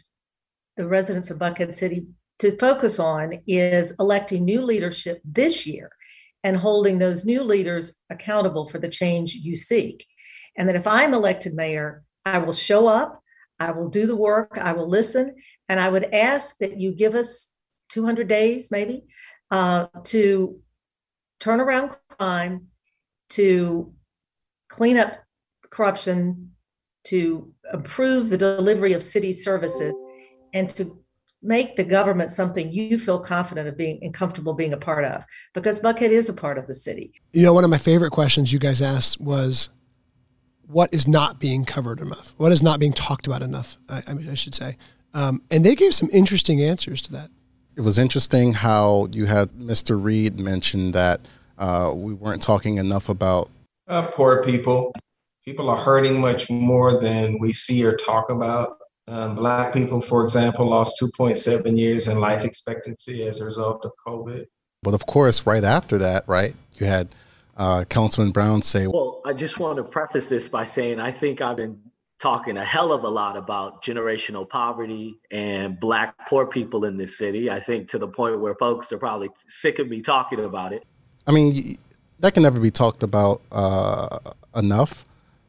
the 0.76 0.86
residents 0.86 1.30
of 1.30 1.38
Buckhead 1.38 1.74
City 1.74 2.06
to 2.38 2.56
focus 2.56 2.98
on 2.98 3.40
is 3.46 3.94
electing 3.98 4.44
new 4.44 4.62
leadership 4.62 5.20
this 5.24 5.66
year 5.66 5.90
and 6.44 6.56
holding 6.56 6.98
those 6.98 7.24
new 7.24 7.42
leaders 7.42 7.94
accountable 8.10 8.68
for 8.68 8.78
the 8.78 8.88
change 8.88 9.34
you 9.34 9.56
seek. 9.56 10.06
And 10.58 10.68
that 10.68 10.76
if 10.76 10.86
I'm 10.86 11.14
elected 11.14 11.54
mayor, 11.54 12.02
I 12.26 12.38
will 12.38 12.52
show 12.52 12.88
up, 12.88 13.22
I 13.58 13.70
will 13.70 13.88
do 13.88 14.06
the 14.06 14.16
work, 14.16 14.58
I 14.60 14.72
will 14.72 14.88
listen, 14.88 15.36
and 15.68 15.80
I 15.80 15.88
would 15.88 16.12
ask 16.12 16.58
that 16.58 16.78
you 16.78 16.92
give 16.92 17.14
us 17.14 17.48
200 17.90 18.28
days 18.28 18.70
maybe 18.70 19.04
uh, 19.50 19.86
to 20.04 20.60
turn 21.40 21.60
around 21.60 21.92
crime, 22.18 22.66
to 23.30 23.94
clean 24.68 24.98
up 24.98 25.14
corruption, 25.70 26.52
to 27.04 27.52
improve 27.72 28.28
the 28.28 28.36
delivery 28.36 28.92
of 28.92 29.02
city 29.02 29.32
services, 29.32 29.94
and 30.52 30.68
to 30.70 30.98
make 31.40 31.76
the 31.76 31.84
government 31.84 32.32
something 32.32 32.72
you 32.72 32.98
feel 32.98 33.20
confident 33.20 33.68
of 33.68 33.76
being 33.76 34.00
and 34.02 34.12
comfortable 34.12 34.54
being 34.54 34.72
a 34.72 34.76
part 34.76 35.04
of 35.04 35.22
because 35.54 35.80
Buckhead 35.80 36.10
is 36.10 36.28
a 36.28 36.32
part 36.32 36.58
of 36.58 36.66
the 36.66 36.74
city. 36.74 37.12
You 37.32 37.42
know, 37.42 37.54
one 37.54 37.62
of 37.62 37.70
my 37.70 37.78
favorite 37.78 38.10
questions 38.10 38.52
you 38.52 38.58
guys 38.58 38.82
asked 38.82 39.20
was 39.20 39.70
what 40.68 40.92
is 40.92 41.08
not 41.08 41.40
being 41.40 41.64
covered 41.64 42.00
enough? 42.00 42.34
What 42.36 42.52
is 42.52 42.62
not 42.62 42.78
being 42.78 42.92
talked 42.92 43.26
about 43.26 43.42
enough? 43.42 43.76
I, 43.88 44.02
I 44.30 44.34
should 44.34 44.54
say. 44.54 44.76
Um, 45.14 45.42
and 45.50 45.64
they 45.64 45.74
gave 45.74 45.94
some 45.94 46.10
interesting 46.12 46.62
answers 46.62 47.00
to 47.02 47.12
that. 47.12 47.30
It 47.76 47.80
was 47.80 47.98
interesting 47.98 48.52
how 48.52 49.08
you 49.12 49.26
had 49.26 49.50
Mr. 49.52 50.02
Reed 50.02 50.38
mention 50.38 50.92
that 50.92 51.26
uh, 51.56 51.92
we 51.94 52.12
weren't 52.12 52.42
talking 52.42 52.76
enough 52.76 53.08
about 53.08 53.50
uh, 53.88 54.06
poor 54.12 54.42
people. 54.42 54.92
People 55.44 55.70
are 55.70 55.76
hurting 55.76 56.20
much 56.20 56.50
more 56.50 57.00
than 57.00 57.38
we 57.40 57.52
see 57.52 57.84
or 57.84 57.96
talk 57.96 58.28
about. 58.28 58.78
Um, 59.06 59.34
black 59.34 59.72
people, 59.72 60.02
for 60.02 60.22
example, 60.22 60.66
lost 60.66 61.00
2.7 61.00 61.78
years 61.78 62.08
in 62.08 62.20
life 62.20 62.44
expectancy 62.44 63.26
as 63.26 63.40
a 63.40 63.46
result 63.46 63.86
of 63.86 63.92
COVID. 64.06 64.44
But 64.82 64.92
of 64.92 65.06
course, 65.06 65.46
right 65.46 65.64
after 65.64 65.96
that, 65.98 66.24
right, 66.26 66.54
you 66.78 66.86
had 66.86 67.08
uh, 67.58 67.84
Councilman 67.84 68.32
Brown 68.32 68.62
say, 68.62 68.86
Well, 68.86 69.20
I 69.26 69.32
just 69.32 69.58
want 69.58 69.76
to 69.76 69.84
preface 69.84 70.28
this 70.28 70.48
by 70.48 70.64
saying 70.64 71.00
I 71.00 71.10
think 71.10 71.40
I've 71.40 71.56
been 71.56 71.78
talking 72.18 72.56
a 72.56 72.64
hell 72.64 72.92
of 72.92 73.04
a 73.04 73.08
lot 73.08 73.36
about 73.36 73.82
generational 73.82 74.48
poverty 74.48 75.20
and 75.30 75.78
black 75.78 76.28
poor 76.28 76.46
people 76.46 76.84
in 76.84 76.96
this 76.96 77.16
city. 77.16 77.50
I 77.50 77.60
think 77.60 77.88
to 77.90 77.98
the 77.98 78.08
point 78.08 78.40
where 78.40 78.54
folks 78.56 78.92
are 78.92 78.98
probably 78.98 79.30
sick 79.46 79.78
of 79.78 79.88
me 79.88 80.00
talking 80.00 80.44
about 80.44 80.72
it. 80.72 80.84
I 81.26 81.32
mean, 81.32 81.76
that 82.20 82.34
can 82.34 82.42
never 82.42 82.58
be 82.58 82.70
talked 82.70 83.02
about 83.02 83.42
uh, 83.52 84.18
enough. 84.56 85.04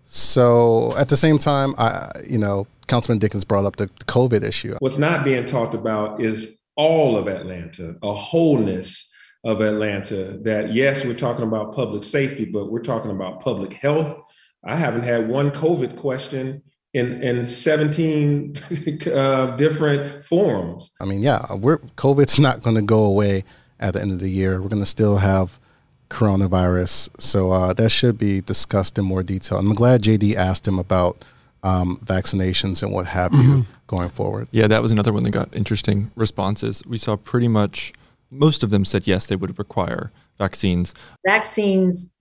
So 0.06 0.96
at 0.98 1.10
the 1.10 1.18
same 1.18 1.38
time, 1.38 1.74
I, 1.78 2.10
you 2.28 2.38
know, 2.38 2.68
Councilman 2.88 3.20
Dickens 3.20 3.46
brought 3.46 3.66
up 3.66 3.76
the, 3.78 3.86
the 3.86 4.06
COVID 4.06 4.44
issue. 4.44 4.76
What's 4.80 4.98
not 4.98 5.24
being 5.24 5.46
talked 5.46 5.76
about 5.76 6.22
is 6.22 6.56
all 6.76 7.18
of 7.18 7.28
Atlanta, 7.28 7.96
a 8.02 8.14
wholeness 8.14 9.09
of 9.44 9.62
Atlanta. 9.62 10.38
That 10.44 10.74
yes, 10.74 11.06
we're 11.06 11.14
talking 11.14 11.44
about 11.44 11.74
public 11.74 12.04
safety, 12.04 12.46
but 12.46 12.72
we're 12.72 12.82
talking 12.82 13.12
about 13.12 13.40
public 13.40 13.74
health. 13.74 14.20
I 14.64 14.76
haven't 14.76 15.04
had 15.04 15.30
one 15.30 15.52
COVID 15.52 15.96
question 15.96 16.62
in 16.94 17.22
in 17.24 17.46
17 17.46 18.54
uh, 19.14 19.56
different 19.56 20.26
forums. 20.26 20.92
I 21.02 21.06
mean, 21.06 21.22
yeah, 21.22 21.42
we're 21.56 21.78
COVID's 21.78 22.40
not 22.40 22.62
going 22.62 22.76
to 22.76 22.82
go 22.82 23.04
away 23.04 23.44
at 23.80 23.94
the 23.94 24.02
end 24.02 24.12
of 24.12 24.20
the 24.20 24.30
year. 24.30 24.62
We're 24.62 24.70
going 24.70 24.82
to 24.82 24.90
still 24.90 25.18
have 25.18 25.60
coronavirus, 26.10 27.10
so 27.22 27.52
uh, 27.52 27.74
that 27.74 27.90
should 27.90 28.18
be 28.18 28.42
discussed 28.42 28.98
in 28.98 29.06
more 29.06 29.24
detail. 29.24 29.60
I'm 29.60 29.74
glad 29.76 30.02
JD 30.02 30.36
asked 30.36 30.68
him 30.68 30.80
about 30.80 31.24
um, 31.64 31.98
vaccinations 32.04 32.82
and 32.84 32.92
what 32.92 33.08
have 33.08 33.32
mm-hmm. 33.32 33.60
you 33.60 33.66
going 33.88 34.10
forward. 34.10 34.48
Yeah, 34.52 34.68
that 34.68 34.82
was 34.82 34.92
another 34.92 35.14
one 35.14 35.24
that 35.24 35.32
got 35.32 35.56
interesting 35.56 36.12
responses. 36.16 36.84
We 36.86 36.98
saw 36.98 37.16
pretty 37.16 37.48
much 37.48 37.94
most 38.30 38.64
of 38.64 38.70
them 38.70 38.86
said 38.86 39.08
yes, 39.08 39.28
they 39.28 39.36
would 39.36 39.58
require 39.58 40.12
vaccines. 40.38 40.94
Vaccines 41.28 42.16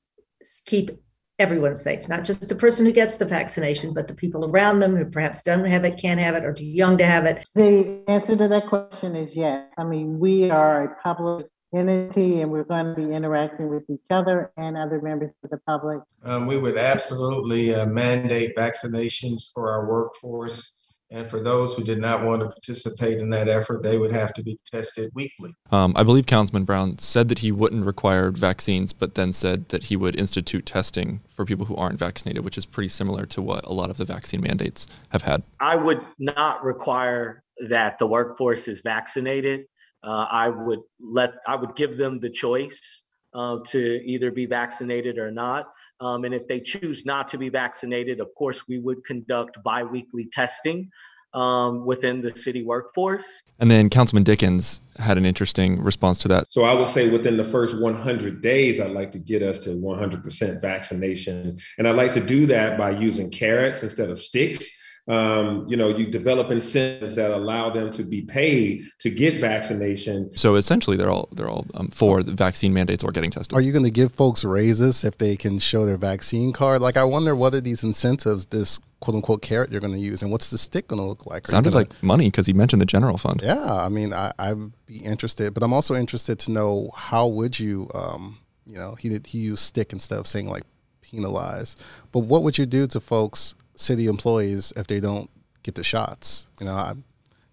keep 0.66 0.90
everyone 1.38 1.74
safe, 1.74 2.08
not 2.08 2.24
just 2.24 2.48
the 2.48 2.54
person 2.54 2.84
who 2.84 2.92
gets 2.92 3.16
the 3.16 3.24
vaccination, 3.24 3.94
but 3.94 4.08
the 4.08 4.14
people 4.14 4.44
around 4.44 4.80
them 4.80 4.96
who 4.96 5.04
perhaps 5.04 5.42
don't 5.42 5.64
have 5.64 5.84
it, 5.84 6.00
can't 6.00 6.18
have 6.18 6.34
it, 6.34 6.44
or 6.44 6.52
too 6.52 6.64
young 6.64 6.98
to 6.98 7.06
have 7.06 7.26
it. 7.26 7.44
The 7.54 8.02
answer 8.08 8.36
to 8.36 8.48
that 8.48 8.68
question 8.68 9.14
is 9.14 9.34
yes. 9.36 9.66
I 9.78 9.84
mean, 9.84 10.18
we 10.18 10.50
are 10.50 10.84
a 10.84 11.02
public 11.02 11.46
entity 11.74 12.40
and 12.40 12.50
we're 12.50 12.64
going 12.64 12.86
to 12.86 12.94
be 12.94 13.12
interacting 13.14 13.68
with 13.68 13.84
each 13.90 14.00
other 14.10 14.52
and 14.56 14.76
other 14.76 15.00
members 15.00 15.30
of 15.44 15.50
the 15.50 15.58
public. 15.58 16.00
Um, 16.24 16.46
we 16.46 16.58
would 16.58 16.78
absolutely 16.78 17.74
uh, 17.74 17.86
mandate 17.86 18.56
vaccinations 18.56 19.52
for 19.52 19.70
our 19.70 19.88
workforce. 19.88 20.77
And 21.10 21.26
for 21.26 21.42
those 21.42 21.74
who 21.74 21.82
did 21.82 21.98
not 21.98 22.24
want 22.24 22.40
to 22.40 22.48
participate 22.48 23.18
in 23.18 23.30
that 23.30 23.48
effort, 23.48 23.82
they 23.82 23.96
would 23.96 24.12
have 24.12 24.34
to 24.34 24.42
be 24.42 24.58
tested 24.66 25.10
weekly. 25.14 25.50
Um, 25.70 25.94
I 25.96 26.02
believe 26.02 26.26
Councilman 26.26 26.64
Brown 26.64 26.98
said 26.98 27.28
that 27.28 27.38
he 27.38 27.50
wouldn't 27.50 27.86
require 27.86 28.30
vaccines, 28.30 28.92
but 28.92 29.14
then 29.14 29.32
said 29.32 29.70
that 29.70 29.84
he 29.84 29.96
would 29.96 30.18
institute 30.18 30.66
testing 30.66 31.20
for 31.30 31.46
people 31.46 31.64
who 31.64 31.76
aren't 31.76 31.98
vaccinated, 31.98 32.44
which 32.44 32.58
is 32.58 32.66
pretty 32.66 32.88
similar 32.88 33.24
to 33.26 33.40
what 33.40 33.64
a 33.64 33.72
lot 33.72 33.88
of 33.88 33.96
the 33.96 34.04
vaccine 34.04 34.42
mandates 34.42 34.86
have 35.08 35.22
had. 35.22 35.42
I 35.60 35.76
would 35.76 36.00
not 36.18 36.62
require 36.62 37.42
that 37.68 37.98
the 37.98 38.06
workforce 38.06 38.68
is 38.68 38.82
vaccinated 38.82 39.64
uh, 40.02 40.26
I 40.30 40.48
would 40.48 40.80
let 41.00 41.34
I 41.46 41.56
would 41.56 41.74
give 41.74 41.96
them 41.96 42.18
the 42.18 42.30
choice 42.30 43.02
uh, 43.34 43.58
to 43.66 44.00
either 44.04 44.30
be 44.30 44.46
vaccinated 44.46 45.18
or 45.18 45.30
not. 45.30 45.66
Um, 46.00 46.24
and 46.24 46.34
if 46.34 46.46
they 46.46 46.60
choose 46.60 47.04
not 47.04 47.28
to 47.28 47.38
be 47.38 47.48
vaccinated, 47.48 48.20
of 48.20 48.34
course, 48.34 48.68
we 48.68 48.78
would 48.78 49.04
conduct 49.04 49.62
biweekly 49.62 50.26
testing 50.26 50.90
um, 51.34 51.84
within 51.84 52.22
the 52.22 52.30
city 52.36 52.64
workforce. 52.64 53.42
And 53.58 53.70
then 53.70 53.90
Councilman 53.90 54.22
Dickens 54.24 54.80
had 54.98 55.18
an 55.18 55.26
interesting 55.26 55.82
response 55.82 56.18
to 56.20 56.28
that. 56.28 56.46
So 56.50 56.64
I 56.64 56.74
would 56.74 56.88
say 56.88 57.08
within 57.08 57.36
the 57.36 57.44
first 57.44 57.78
100 57.78 58.40
days, 58.40 58.80
I'd 58.80 58.92
like 58.92 59.12
to 59.12 59.18
get 59.18 59.42
us 59.42 59.58
to 59.60 59.70
100% 59.70 60.60
vaccination. 60.60 61.58
And 61.76 61.88
I'd 61.88 61.96
like 61.96 62.12
to 62.14 62.20
do 62.20 62.46
that 62.46 62.78
by 62.78 62.90
using 62.90 63.30
carrots 63.30 63.82
instead 63.82 64.10
of 64.10 64.18
sticks 64.18 64.66
um, 65.08 65.64
you 65.66 65.76
know, 65.76 65.88
you 65.88 66.06
develop 66.06 66.50
incentives 66.50 67.14
that 67.14 67.30
allow 67.30 67.70
them 67.70 67.90
to 67.92 68.02
be 68.02 68.22
paid 68.22 68.84
to 68.98 69.08
get 69.08 69.40
vaccination. 69.40 70.30
So 70.36 70.56
essentially, 70.56 70.98
they're 70.98 71.10
all 71.10 71.28
they're 71.32 71.48
all 71.48 71.66
um, 71.74 71.88
for 71.88 72.22
the 72.22 72.32
vaccine 72.32 72.74
mandates 72.74 73.02
or 73.02 73.10
getting 73.10 73.30
tested. 73.30 73.56
Are 73.56 73.60
you 73.60 73.72
going 73.72 73.84
to 73.84 73.90
give 73.90 74.12
folks 74.12 74.44
raises 74.44 75.04
if 75.04 75.16
they 75.16 75.36
can 75.36 75.58
show 75.58 75.86
their 75.86 75.96
vaccine 75.96 76.52
card? 76.52 76.82
Like, 76.82 76.98
I 76.98 77.04
wonder 77.04 77.34
what 77.34 77.54
are 77.54 77.60
these 77.62 77.82
incentives 77.82 78.46
this 78.46 78.80
quote 79.00 79.14
unquote 79.14 79.40
carrot 79.40 79.72
you're 79.72 79.80
going 79.80 79.94
to 79.94 79.98
use, 79.98 80.20
and 80.20 80.30
what's 80.30 80.50
the 80.50 80.58
stick 80.58 80.88
going 80.88 81.00
to 81.00 81.06
look 81.06 81.24
like? 81.24 81.48
Are 81.48 81.52
Sounded 81.52 81.70
gonna, 81.70 81.86
like 81.86 82.02
money 82.02 82.26
because 82.26 82.46
he 82.46 82.52
mentioned 82.52 82.82
the 82.82 82.86
general 82.86 83.16
fund. 83.16 83.40
Yeah, 83.42 83.72
I 83.72 83.88
mean, 83.88 84.12
I, 84.12 84.32
I'd 84.38 84.72
be 84.84 84.98
interested, 84.98 85.54
but 85.54 85.62
I'm 85.62 85.72
also 85.72 85.94
interested 85.94 86.38
to 86.40 86.50
know 86.50 86.90
how 86.94 87.26
would 87.28 87.58
you, 87.58 87.90
um, 87.94 88.38
you 88.66 88.76
know, 88.76 88.94
he 88.94 89.18
he 89.24 89.38
used 89.38 89.62
stick 89.62 89.94
instead 89.94 90.18
of 90.18 90.26
saying 90.26 90.48
like 90.48 90.64
penalize, 91.00 91.76
but 92.12 92.20
what 92.20 92.42
would 92.42 92.58
you 92.58 92.66
do 92.66 92.86
to 92.88 93.00
folks? 93.00 93.54
City 93.78 94.06
employees 94.06 94.72
if 94.76 94.86
they 94.86 95.00
don't 95.00 95.30
get 95.62 95.74
the 95.74 95.84
shots. 95.84 96.48
You 96.60 96.66
know, 96.66 96.72
I, 96.72 96.90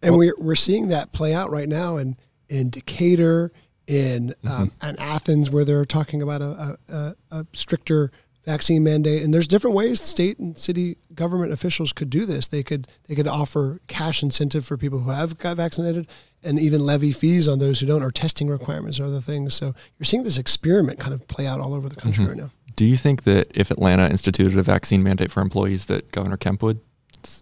and 0.01 0.11
well, 0.11 0.17
we're 0.17 0.35
we're 0.37 0.55
seeing 0.55 0.89
that 0.89 1.11
play 1.11 1.33
out 1.33 1.51
right 1.51 1.69
now 1.69 1.97
in 1.97 2.17
in 2.49 2.69
Decatur, 2.69 3.51
in 3.87 4.33
mm-hmm. 4.43 4.47
um, 4.47 4.71
in 4.83 4.99
Athens, 4.99 5.49
where 5.49 5.65
they're 5.65 5.85
talking 5.85 6.21
about 6.21 6.41
a, 6.41 6.77
a, 6.89 7.15
a, 7.31 7.45
stricter 7.53 8.11
vaccine 8.45 8.83
mandate. 8.83 9.23
And 9.23 9.33
there's 9.33 9.47
different 9.47 9.75
ways 9.75 9.99
state 9.99 10.37
and 10.37 10.55
city 10.55 10.97
government 11.15 11.51
officials 11.51 11.91
could 11.91 12.11
do 12.11 12.25
this. 12.25 12.47
They 12.47 12.63
could 12.63 12.87
they 13.07 13.15
could 13.15 13.27
offer 13.27 13.79
cash 13.87 14.21
incentive 14.21 14.65
for 14.65 14.77
people 14.77 14.99
who 14.99 15.11
have 15.11 15.37
got 15.37 15.57
vaccinated, 15.57 16.07
and 16.43 16.59
even 16.59 16.85
levy 16.85 17.11
fees 17.11 17.47
on 17.47 17.59
those 17.59 17.79
who 17.79 17.87
don't, 17.87 18.03
or 18.03 18.11
testing 18.11 18.47
requirements 18.47 18.99
or 18.99 19.05
other 19.05 19.21
things. 19.21 19.55
So 19.55 19.73
you're 19.97 20.05
seeing 20.05 20.23
this 20.23 20.37
experiment 20.37 20.99
kind 20.99 21.13
of 21.13 21.27
play 21.27 21.47
out 21.47 21.59
all 21.59 21.73
over 21.73 21.89
the 21.89 21.95
country 21.95 22.25
mm-hmm. 22.25 22.39
right 22.39 22.43
now. 22.43 22.51
Do 22.75 22.85
you 22.85 22.97
think 22.97 23.23
that 23.23 23.51
if 23.53 23.71
Atlanta 23.71 24.09
instituted 24.09 24.57
a 24.57 24.63
vaccine 24.63 25.01
mandate 25.03 25.31
for 25.31 25.41
employees, 25.41 25.85
that 25.85 26.11
Governor 26.11 26.37
Kemp 26.37 26.61
would 26.61 26.79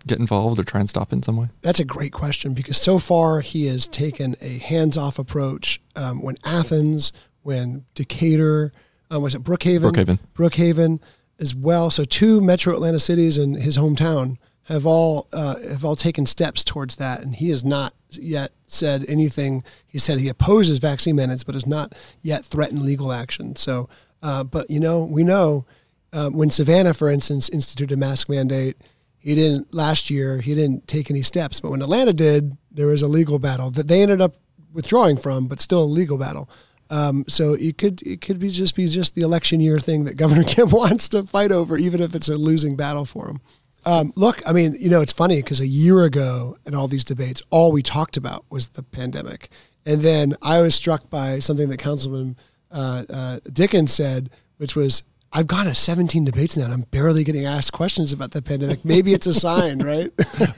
get 0.08 0.20
involved 0.20 0.60
or 0.60 0.64
try 0.64 0.80
and 0.80 0.90
stop 0.90 1.12
in 1.12 1.24
some 1.24 1.38
way? 1.38 1.50
That's 1.62 1.80
a 1.80 1.86
great 1.86 2.14
question 2.14 2.54
because 2.54 2.78
so 2.78 3.00
far 3.00 3.42
he 3.42 3.66
has 3.68 3.88
taken 3.88 4.36
a 4.42 4.60
hands-off 4.60 5.20
approach. 5.20 5.82
Um, 5.96 6.22
when 6.22 6.38
Athens, 6.46 7.12
when 7.42 7.86
Decatur, 7.96 8.72
um, 9.10 9.24
was 9.24 9.36
it 9.36 9.44
Brookhaven? 9.44 9.92
Brookhaven. 9.92 10.20
Brookhaven 10.34 11.00
as 11.40 11.56
well. 11.56 11.90
So 11.90 12.04
two 12.04 12.42
Metro 12.42 12.74
Atlanta 12.74 13.00
cities 13.00 13.38
and 13.38 13.56
his 13.58 13.78
hometown 13.78 14.38
have 14.68 14.86
all 14.86 15.28
uh, 15.34 15.56
have 15.60 15.84
all 15.84 15.96
taken 15.96 16.26
steps 16.26 16.64
towards 16.64 16.96
that, 16.96 17.22
and 17.22 17.36
he 17.36 17.50
has 17.50 17.66
not 17.66 17.94
yet 18.12 18.52
said 18.66 19.04
anything. 19.10 19.64
He 19.86 20.00
said 20.00 20.20
he 20.20 20.30
opposes 20.30 20.80
vaccine 20.80 21.18
mandates, 21.18 21.44
but 21.44 21.56
has 21.56 21.68
not 21.68 21.94
yet 22.22 22.46
threatened 22.46 22.82
legal 22.84 23.12
action. 23.12 23.56
So 23.58 23.90
uh, 24.24 24.44
but 24.44 24.70
you 24.72 24.80
know, 24.80 25.04
we 25.04 25.24
know 25.24 25.66
uh, 26.14 26.30
when 26.30 26.50
Savannah, 26.50 26.94
for 26.94 27.10
instance, 27.10 27.50
instituted 27.50 27.94
a 27.94 27.98
mask 27.98 28.30
mandate, 28.30 28.78
he 29.20 29.36
didn't 29.36 29.74
last 29.74 30.10
year. 30.10 30.40
He 30.40 30.56
didn't 30.56 30.88
take 30.88 31.12
any 31.12 31.22
steps. 31.22 31.60
But 31.60 31.72
when 31.72 31.82
Atlanta 31.82 32.14
did, 32.14 32.58
there 32.72 32.88
was 32.88 33.02
a 33.02 33.08
legal 33.08 33.38
battle 33.40 33.70
that 33.72 33.88
they 33.88 34.02
ended 34.02 34.22
up 34.22 34.36
withdrawing 34.74 35.18
from, 35.18 35.48
but 35.48 35.60
still 35.60 35.84
a 35.84 35.86
legal 35.86 36.18
battle. 36.18 36.50
Um, 36.90 37.26
so 37.28 37.54
it 37.54 37.78
could 37.78 38.02
it 38.04 38.22
could 38.22 38.40
be 38.40 38.50
just 38.50 38.76
be 38.76 38.88
just 38.88 39.16
the 39.16 39.22
election 39.22 39.60
year 39.60 39.80
thing 39.80 40.06
that 40.06 40.18
Governor 40.18 40.44
Kemp 40.48 40.72
wants 40.72 41.10
to 41.10 41.24
fight 41.24 41.52
over, 41.52 41.78
even 41.78 42.02
if 42.02 42.16
it's 42.16 42.30
a 42.30 42.38
losing 42.38 42.76
battle 42.76 43.06
for 43.06 43.28
him. 43.30 43.42
Um, 43.86 44.14
look, 44.16 44.42
I 44.48 44.54
mean, 44.54 44.76
you 44.80 44.90
know, 44.90 45.02
it's 45.02 45.12
funny 45.12 45.38
because 45.38 45.60
a 45.60 45.68
year 45.68 46.04
ago 46.04 46.58
in 46.66 46.74
all 46.74 46.88
these 46.88 47.04
debates, 47.04 47.42
all 47.50 47.72
we 47.72 47.82
talked 47.82 48.16
about 48.16 48.46
was 48.50 48.70
the 48.70 48.84
pandemic, 48.84 49.50
and 49.86 50.02
then 50.02 50.36
I 50.42 50.62
was 50.62 50.76
struck 50.76 51.10
by 51.10 51.40
something 51.40 51.68
that 51.70 51.80
Councilman 51.80 52.38
uh, 52.74 53.04
uh, 53.10 53.40
Dickens 53.52 53.94
said, 53.94 54.30
which 54.58 54.76
was 54.76 55.04
I've 55.36 55.48
gone 55.48 55.66
to 55.66 55.74
17 55.74 56.26
debates 56.26 56.56
now 56.58 56.66
and 56.66 56.74
I'm 56.74 56.82
barely 56.92 57.24
getting 57.24 57.44
asked 57.46 57.74
questions 57.74 58.14
about 58.14 58.32
the 58.32 58.42
pandemic. 58.44 58.86
Maybe 58.86 59.14
it's 59.16 59.26
a 59.26 59.34
sign, 59.48 59.80
right? 59.80 60.12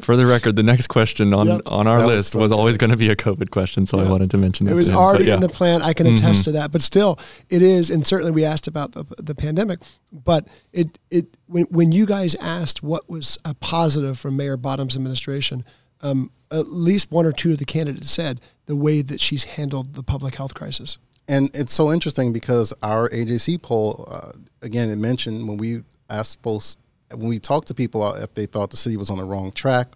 For 0.03 0.17
the 0.17 0.25
record, 0.25 0.57
the 0.57 0.63
next 0.63 0.87
question 0.87 1.33
on, 1.33 1.47
Yep. 1.47 1.61
on 1.65 1.87
our 1.87 1.99
That 1.99 2.05
was 2.05 2.15
list 2.15 2.31
so 2.31 2.39
was 2.39 2.51
always 2.51 2.75
going 2.75 2.89
to 2.89 2.97
be 2.97 3.09
a 3.09 3.15
COVID 3.15 3.51
question, 3.51 3.85
so 3.85 3.99
I 3.99 4.09
wanted 4.09 4.31
to 4.31 4.37
mention 4.37 4.65
that. 4.65 4.73
It 4.73 4.75
was 4.75 4.89
him, 4.89 4.97
already 4.97 5.25
yeah. 5.25 5.35
in 5.35 5.39
the 5.39 5.47
plan. 5.47 5.81
I 5.81 5.93
can 5.93 6.07
attest 6.07 6.41
Mhm. 6.41 6.43
to 6.45 6.51
that. 6.53 6.71
But 6.73 6.81
still, 6.81 7.17
it 7.49 7.61
is, 7.61 7.89
and 7.89 8.05
certainly 8.05 8.33
we 8.33 8.43
asked 8.43 8.67
about 8.67 8.91
the, 8.91 9.05
the 9.17 9.33
pandemic. 9.33 9.79
But 10.11 10.47
it 10.73 10.99
it 11.09 11.37
when 11.47 11.63
when 11.69 11.93
you 11.93 12.05
guys 12.05 12.35
asked 12.35 12.83
what 12.83 13.09
was 13.09 13.37
a 13.45 13.53
positive 13.53 14.19
from 14.19 14.35
Mayor 14.35 14.57
Bottom's 14.57 14.97
administration, 14.97 15.63
um, 16.01 16.31
at 16.51 16.67
least 16.67 17.11
one 17.13 17.25
or 17.25 17.31
two 17.31 17.53
of 17.53 17.59
the 17.59 17.65
candidates 17.65 18.11
said 18.11 18.41
the 18.65 18.75
way 18.75 19.01
that 19.01 19.21
she's 19.21 19.45
handled 19.45 19.93
the 19.93 20.03
public 20.03 20.35
health 20.35 20.53
crisis. 20.53 20.97
And 21.27 21.49
it's 21.55 21.73
so 21.73 21.91
interesting 21.91 22.33
because 22.33 22.73
our 22.83 23.09
AJC 23.09 23.61
poll, 23.61 24.05
uh, 24.07 24.31
again, 24.61 24.89
it 24.89 24.97
mentioned 24.97 25.47
when 25.47 25.57
we 25.57 25.83
asked 26.09 26.41
folks, 26.43 26.77
when 27.11 27.27
we 27.27 27.39
talked 27.39 27.67
to 27.69 27.73
people 27.73 28.13
if 28.15 28.33
they 28.33 28.45
thought 28.45 28.69
the 28.69 28.77
city 28.77 28.97
was 28.97 29.09
on 29.09 29.17
the 29.17 29.23
wrong 29.23 29.51
track, 29.51 29.87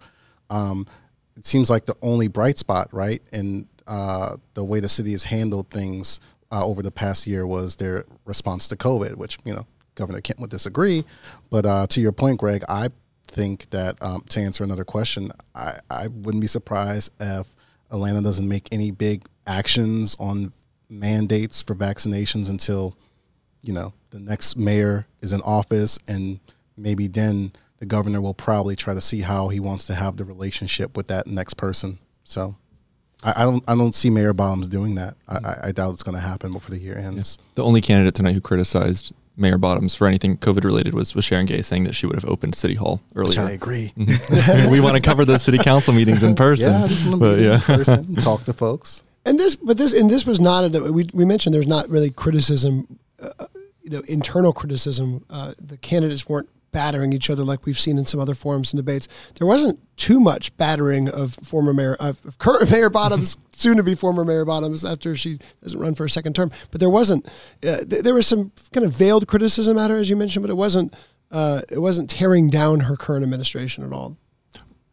um, 0.48 0.86
it 1.36 1.46
seems 1.46 1.70
like 1.70 1.86
the 1.86 1.96
only 2.02 2.28
bright 2.28 2.58
spot, 2.58 2.88
right, 2.92 3.22
in 3.32 3.68
uh, 3.86 4.36
the 4.54 4.64
way 4.64 4.80
the 4.80 4.88
city 4.88 5.12
has 5.12 5.24
handled 5.24 5.68
things 5.70 6.20
uh, 6.52 6.64
over 6.64 6.82
the 6.82 6.90
past 6.90 7.26
year 7.26 7.46
was 7.46 7.76
their 7.76 8.04
response 8.24 8.68
to 8.68 8.76
COVID, 8.76 9.16
which, 9.16 9.38
you 9.44 9.54
know, 9.54 9.66
Governor 9.94 10.20
Kemp 10.20 10.40
would 10.40 10.50
disagree. 10.50 11.04
But 11.50 11.66
uh, 11.66 11.86
to 11.88 12.00
your 12.00 12.12
point, 12.12 12.38
Greg, 12.38 12.64
I 12.68 12.88
think 13.28 13.70
that 13.70 14.02
um, 14.02 14.22
to 14.30 14.40
answer 14.40 14.64
another 14.64 14.84
question, 14.84 15.30
I, 15.54 15.78
I 15.90 16.08
wouldn't 16.08 16.40
be 16.40 16.46
surprised 16.46 17.12
if 17.20 17.46
Atlanta 17.90 18.20
doesn't 18.20 18.48
make 18.48 18.68
any 18.72 18.90
big 18.90 19.26
actions 19.46 20.16
on 20.18 20.52
mandates 20.90 21.62
for 21.62 21.74
vaccinations 21.74 22.50
until 22.50 22.96
you 23.62 23.72
know 23.72 23.92
the 24.10 24.18
next 24.18 24.56
mayor 24.56 25.06
is 25.22 25.32
in 25.32 25.40
office 25.42 25.98
and 26.08 26.40
maybe 26.76 27.06
then 27.06 27.52
the 27.78 27.86
governor 27.86 28.20
will 28.20 28.34
probably 28.34 28.76
try 28.76 28.92
to 28.92 29.00
see 29.00 29.20
how 29.20 29.48
he 29.48 29.60
wants 29.60 29.86
to 29.86 29.94
have 29.94 30.16
the 30.16 30.24
relationship 30.24 30.96
with 30.96 31.06
that 31.06 31.26
next 31.26 31.54
person 31.54 31.98
so 32.24 32.56
i, 33.22 33.32
I 33.36 33.42
don't 33.44 33.62
i 33.68 33.74
don't 33.76 33.94
see 33.94 34.10
mayor 34.10 34.32
Bottoms 34.32 34.66
doing 34.66 34.96
that 34.96 35.16
i, 35.28 35.36
I, 35.36 35.56
I 35.68 35.72
doubt 35.72 35.92
it's 35.92 36.02
going 36.02 36.16
to 36.16 36.20
happen 36.20 36.52
before 36.52 36.74
the 36.74 36.82
year 36.82 36.98
ends 36.98 37.38
The 37.54 37.64
only 37.64 37.80
candidate 37.80 38.14
tonight 38.14 38.34
who 38.34 38.40
criticized 38.40 39.12
Mayor 39.36 39.58
Bottoms 39.58 39.94
for 39.94 40.06
anything 40.06 40.36
COVID 40.36 40.64
related 40.64 40.92
was, 40.92 41.14
was 41.14 41.24
Sharon 41.24 41.46
Gay, 41.46 41.62
saying 41.62 41.84
that 41.84 41.94
she 41.94 42.04
would 42.04 42.16
have 42.16 42.26
opened 42.26 42.54
City 42.54 42.74
Hall 42.74 43.00
Which 43.14 43.38
earlier. 43.38 43.40
I 43.48 43.52
agree. 43.52 43.90
we 43.96 44.80
want 44.80 44.96
to 44.96 45.00
cover 45.00 45.24
those 45.24 45.42
city 45.42 45.56
council 45.56 45.94
meetings 45.94 46.22
in 46.22 46.34
person. 46.36 46.70
yeah, 46.70 46.84
I 46.84 46.88
just 46.88 47.04
wanna 47.06 47.16
but 47.16 47.36
be 47.36 47.42
yeah. 47.44 47.54
in 47.54 47.60
person, 47.60 48.16
talk 48.16 48.44
to 48.44 48.52
folks 48.52 49.02
And 49.30 49.38
this, 49.38 49.54
but 49.54 49.76
this, 49.76 49.92
and 49.92 50.10
this 50.10 50.26
was 50.26 50.40
not 50.40 50.74
a. 50.74 50.80
We, 50.92 51.08
we 51.14 51.24
mentioned 51.24 51.54
there's 51.54 51.64
not 51.64 51.88
really 51.88 52.10
criticism, 52.10 52.98
uh, 53.22 53.46
you 53.80 53.90
know, 53.90 54.02
internal 54.08 54.52
criticism. 54.52 55.24
Uh, 55.30 55.54
the 55.56 55.76
candidates 55.76 56.28
weren't 56.28 56.48
battering 56.72 57.12
each 57.12 57.30
other 57.30 57.44
like 57.44 57.64
we've 57.64 57.78
seen 57.78 57.96
in 57.96 58.04
some 58.04 58.18
other 58.18 58.34
forums 58.34 58.72
and 58.72 58.78
debates. 58.78 59.06
There 59.38 59.46
wasn't 59.46 59.78
too 59.96 60.18
much 60.18 60.56
battering 60.56 61.08
of 61.08 61.34
former 61.44 61.72
mayor, 61.72 61.94
of, 62.00 62.26
of 62.26 62.38
current 62.38 62.70
Mayor 62.72 62.90
Bottoms, 62.90 63.36
soon 63.52 63.76
to 63.76 63.84
be 63.84 63.94
former 63.94 64.24
Mayor 64.24 64.44
Bottoms 64.44 64.84
after 64.84 65.14
she 65.14 65.38
doesn't 65.62 65.78
run 65.78 65.94
for 65.94 66.04
a 66.04 66.10
second 66.10 66.34
term. 66.34 66.50
But 66.72 66.80
there 66.80 66.90
wasn't. 66.90 67.24
Uh, 67.62 67.84
th- 67.88 68.02
there 68.02 68.14
was 68.14 68.26
some 68.26 68.50
kind 68.72 68.84
of 68.84 68.90
veiled 68.92 69.28
criticism 69.28 69.78
at 69.78 69.90
her, 69.90 69.98
as 69.98 70.10
you 70.10 70.16
mentioned, 70.16 70.42
but 70.42 70.50
it 70.50 70.56
wasn't. 70.56 70.92
Uh, 71.30 71.60
it 71.70 71.78
wasn't 71.78 72.10
tearing 72.10 72.50
down 72.50 72.80
her 72.80 72.96
current 72.96 73.22
administration 73.22 73.84
at 73.84 73.92
all. 73.92 74.16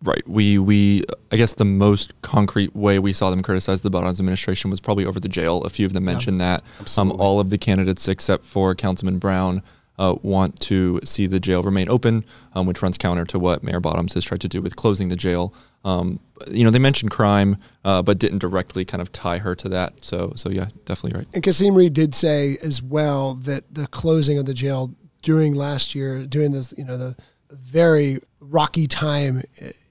Right. 0.03 0.27
We 0.27 0.59
we 0.59 1.03
I 1.31 1.37
guess 1.37 1.55
the 1.55 1.65
most 1.65 2.19
concrete 2.21 2.75
way 2.75 2.99
we 2.99 3.13
saw 3.13 3.31
them 3.31 3.41
criticize 3.41 3.81
the 3.81 3.89
Bottoms 3.89 4.19
administration 4.19 4.69
was 4.69 4.79
probably 4.79 5.05
over 5.05 5.19
the 5.19 5.29
jail. 5.29 5.63
A 5.63 5.69
few 5.69 5.87
of 5.87 5.93
them 5.93 6.05
mentioned 6.05 6.39
that. 6.39 6.63
Um, 6.97 7.11
all 7.11 7.39
of 7.39 7.49
the 7.49 7.57
candidates 7.57 8.07
except 8.07 8.45
for 8.45 8.75
Councilman 8.75 9.17
Brown 9.17 9.63
uh, 9.97 10.15
want 10.21 10.59
to 10.59 10.99
see 11.03 11.25
the 11.25 11.39
jail 11.39 11.63
remain 11.63 11.89
open, 11.89 12.23
um, 12.53 12.67
which 12.67 12.81
runs 12.83 12.97
counter 12.97 13.25
to 13.25 13.39
what 13.39 13.63
Mayor 13.63 13.79
Bottoms 13.79 14.13
has 14.13 14.23
tried 14.23 14.41
to 14.41 14.47
do 14.47 14.61
with 14.61 14.75
closing 14.75 15.09
the 15.09 15.15
jail. 15.15 15.53
Um, 15.83 16.19
you 16.51 16.63
know, 16.63 16.69
they 16.69 16.79
mentioned 16.79 17.09
crime, 17.09 17.57
uh, 17.83 18.03
but 18.03 18.19
didn't 18.19 18.39
directly 18.39 18.85
kind 18.85 19.01
of 19.01 19.11
tie 19.11 19.39
her 19.39 19.55
to 19.55 19.69
that. 19.69 20.03
So 20.03 20.33
so 20.35 20.49
yeah, 20.49 20.67
definitely 20.85 21.17
right. 21.17 21.27
And 21.33 21.41
Kasim 21.41 21.73
Reed 21.73 21.93
did 21.93 22.13
say 22.13 22.57
as 22.61 22.81
well 22.81 23.33
that 23.33 23.73
the 23.73 23.87
closing 23.87 24.37
of 24.37 24.45
the 24.45 24.53
jail 24.53 24.93
during 25.21 25.55
last 25.55 25.95
year, 25.95 26.25
during 26.25 26.51
this, 26.51 26.73
you 26.77 26.83
know, 26.83 26.97
the 26.97 27.15
very 27.49 28.21
rocky 28.39 28.87
time 28.87 29.41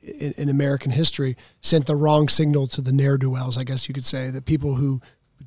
in, 0.06 0.32
in 0.36 0.48
American 0.48 0.90
history, 0.90 1.36
sent 1.62 1.86
the 1.86 1.96
wrong 1.96 2.28
signal 2.28 2.66
to 2.68 2.80
the 2.80 2.92
ne'er 2.92 3.18
do 3.18 3.30
wells. 3.30 3.58
I 3.58 3.64
guess 3.64 3.88
you 3.88 3.94
could 3.94 4.04
say 4.04 4.30
the 4.30 4.42
people 4.42 4.76
who 4.76 5.00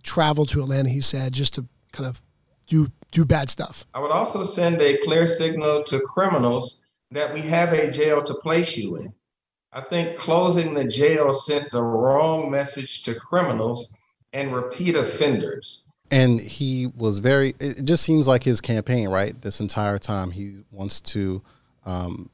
travel 0.03 0.45
to 0.47 0.61
Atlanta. 0.61 0.89
He 0.89 1.01
said 1.01 1.33
just 1.33 1.53
to 1.55 1.65
kind 1.91 2.07
of 2.07 2.21
do 2.67 2.87
do 3.11 3.25
bad 3.25 3.49
stuff. 3.49 3.85
I 3.93 3.99
would 3.99 4.11
also 4.11 4.43
send 4.43 4.81
a 4.81 4.97
clear 4.97 5.25
signal 5.25 5.83
to 5.83 5.99
criminals 5.99 6.85
that 7.11 7.33
we 7.33 7.41
have 7.41 7.73
a 7.73 7.89
jail 7.89 8.21
to 8.23 8.33
place 8.35 8.77
you 8.77 8.97
in. 8.97 9.13
I 9.73 9.81
think 9.81 10.17
closing 10.17 10.73
the 10.73 10.85
jail 10.85 11.33
sent 11.33 11.71
the 11.71 11.83
wrong 11.83 12.51
message 12.51 13.03
to 13.03 13.15
criminals 13.15 13.93
and 14.33 14.53
repeat 14.53 14.95
offenders. 14.95 15.85
and 16.11 16.39
he 16.39 16.87
was 16.97 17.19
very 17.19 17.53
it 17.59 17.83
just 17.83 18.03
seems 18.03 18.27
like 18.27 18.43
his 18.43 18.61
campaign 18.61 19.09
right 19.09 19.39
this 19.41 19.59
entire 19.59 19.99
time 19.99 20.31
he 20.31 20.63
wants 20.71 21.01
to 21.01 21.41
um, 21.85 22.29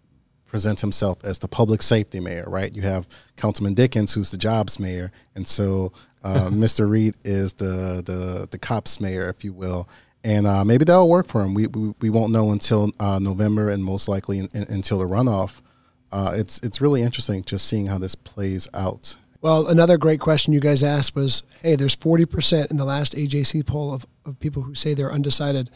present 0.56 0.80
himself 0.80 1.18
as 1.26 1.40
the 1.40 1.50
public 1.50 1.82
safety 1.82 2.22
mayor 2.22 2.46
right? 2.48 2.74
You 2.74 2.82
have 2.84 3.10
councilman 3.36 3.74
dickens 3.74 4.14
who's 4.14 4.32
the 4.32 4.38
jobs 4.38 4.80
mayor 4.80 5.12
and 5.36 5.46
so 5.46 5.92
uh, 6.24 6.50
mr 6.50 6.90
reed 6.90 7.14
is 7.26 7.52
the, 7.56 8.02
the 8.06 8.48
the 8.50 8.58
cops 8.58 9.02
mayor 9.02 9.28
if 9.28 9.44
you 9.44 9.52
will. 9.52 9.90
And 10.24 10.48
uh, 10.48 10.64
maybe 10.64 10.86
that'll 10.86 11.10
work 11.10 11.28
for 11.28 11.44
him. 11.44 11.54
We, 11.54 11.68
we, 11.68 11.94
we 12.00 12.10
won't 12.10 12.32
know 12.32 12.52
until 12.52 12.90
uh, 13.02 13.20
november 13.20 13.70
and 13.70 13.84
most 13.84 14.08
likely 14.08 14.40
in, 14.40 14.50
in, 14.54 14.64
until 14.70 15.00
the 15.00 15.06
runoff. 15.06 15.62
Uh, 16.10 16.32
it's 16.36 16.62
it's 16.64 16.80
really 16.80 17.02
interesting 17.02 17.44
just 17.44 17.68
seeing 17.68 17.88
how 17.88 17.98
this 17.98 18.16
plays 18.16 18.70
out. 18.74 19.18
Well, 19.42 19.68
another 19.68 19.98
great 19.98 20.22
question 20.22 20.54
you 20.54 20.62
guys 20.62 20.82
asked 20.82 21.16
was, 21.16 21.44
hey, 21.62 21.76
there's 21.76 21.98
40% 21.98 22.72
in 22.72 22.78
the 22.78 22.86
last 22.86 23.14
AJC 23.14 23.68
poll 23.68 23.94
of, 23.94 24.06
of 24.26 24.40
people 24.40 24.64
who 24.64 24.74
say 24.74 24.94
they're 24.94 25.12
undecided. 25.12 25.70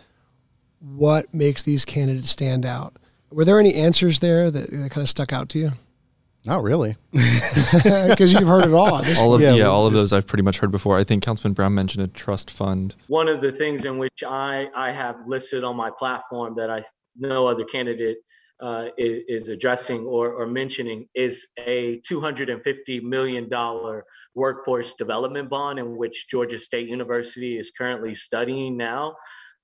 What 0.79 1.33
makes 1.33 1.61
these 1.61 1.83
candidates 1.85 2.29
stand 2.31 2.65
out? 2.65 2.95
Were 3.31 3.45
there 3.45 3.59
any 3.59 3.73
answers 3.75 4.19
there 4.19 4.49
that, 4.49 4.69
that 4.69 4.91
kind 4.91 5.03
of 5.03 5.09
stuck 5.09 5.31
out 5.31 5.49
to 5.49 5.59
you? 5.59 5.71
Not 6.45 6.63
really. 6.63 6.95
Because 8.09 8.33
you've 8.33 8.47
heard 8.47 8.65
it 8.65 8.73
all. 8.73 9.01
this 9.03 9.19
All 9.19 9.33
of 9.35 9.41
point. 9.41 9.57
yeah, 9.57 9.65
all 9.65 9.85
of 9.85 9.93
those 9.93 10.11
I've 10.13 10.25
pretty 10.27 10.41
much 10.43 10.57
heard 10.57 10.71
before. 10.71 10.97
I 10.97 11.03
think 11.03 11.23
Councilman 11.23 11.53
Brown 11.53 11.73
mentioned 11.75 12.03
a 12.03 12.07
trust 12.07 12.49
fund. 12.49 12.95
One 13.07 13.27
of 13.27 13.41
the 13.41 13.51
things 13.51 13.85
in 13.85 13.97
which 13.97 14.23
I, 14.27 14.67
I 14.75 14.91
have 14.91 15.17
listed 15.27 15.63
on 15.63 15.75
my 15.75 15.91
platform 15.97 16.55
that 16.55 16.69
I 16.69 16.83
no 17.15 17.47
other 17.47 17.65
candidate 17.65 18.17
uh, 18.61 18.87
is, 18.97 19.21
is 19.27 19.49
addressing 19.49 20.01
or, 20.05 20.33
or 20.33 20.47
mentioning 20.47 21.07
is 21.13 21.47
a 21.57 22.01
$250 22.01 23.03
million 23.03 23.49
workforce 24.35 24.93
development 24.95 25.49
bond 25.49 25.79
in 25.79 25.95
which 25.95 26.27
Georgia 26.27 26.59
State 26.59 26.87
University 26.87 27.57
is 27.57 27.71
currently 27.71 28.15
studying 28.15 28.75
now. 28.77 29.15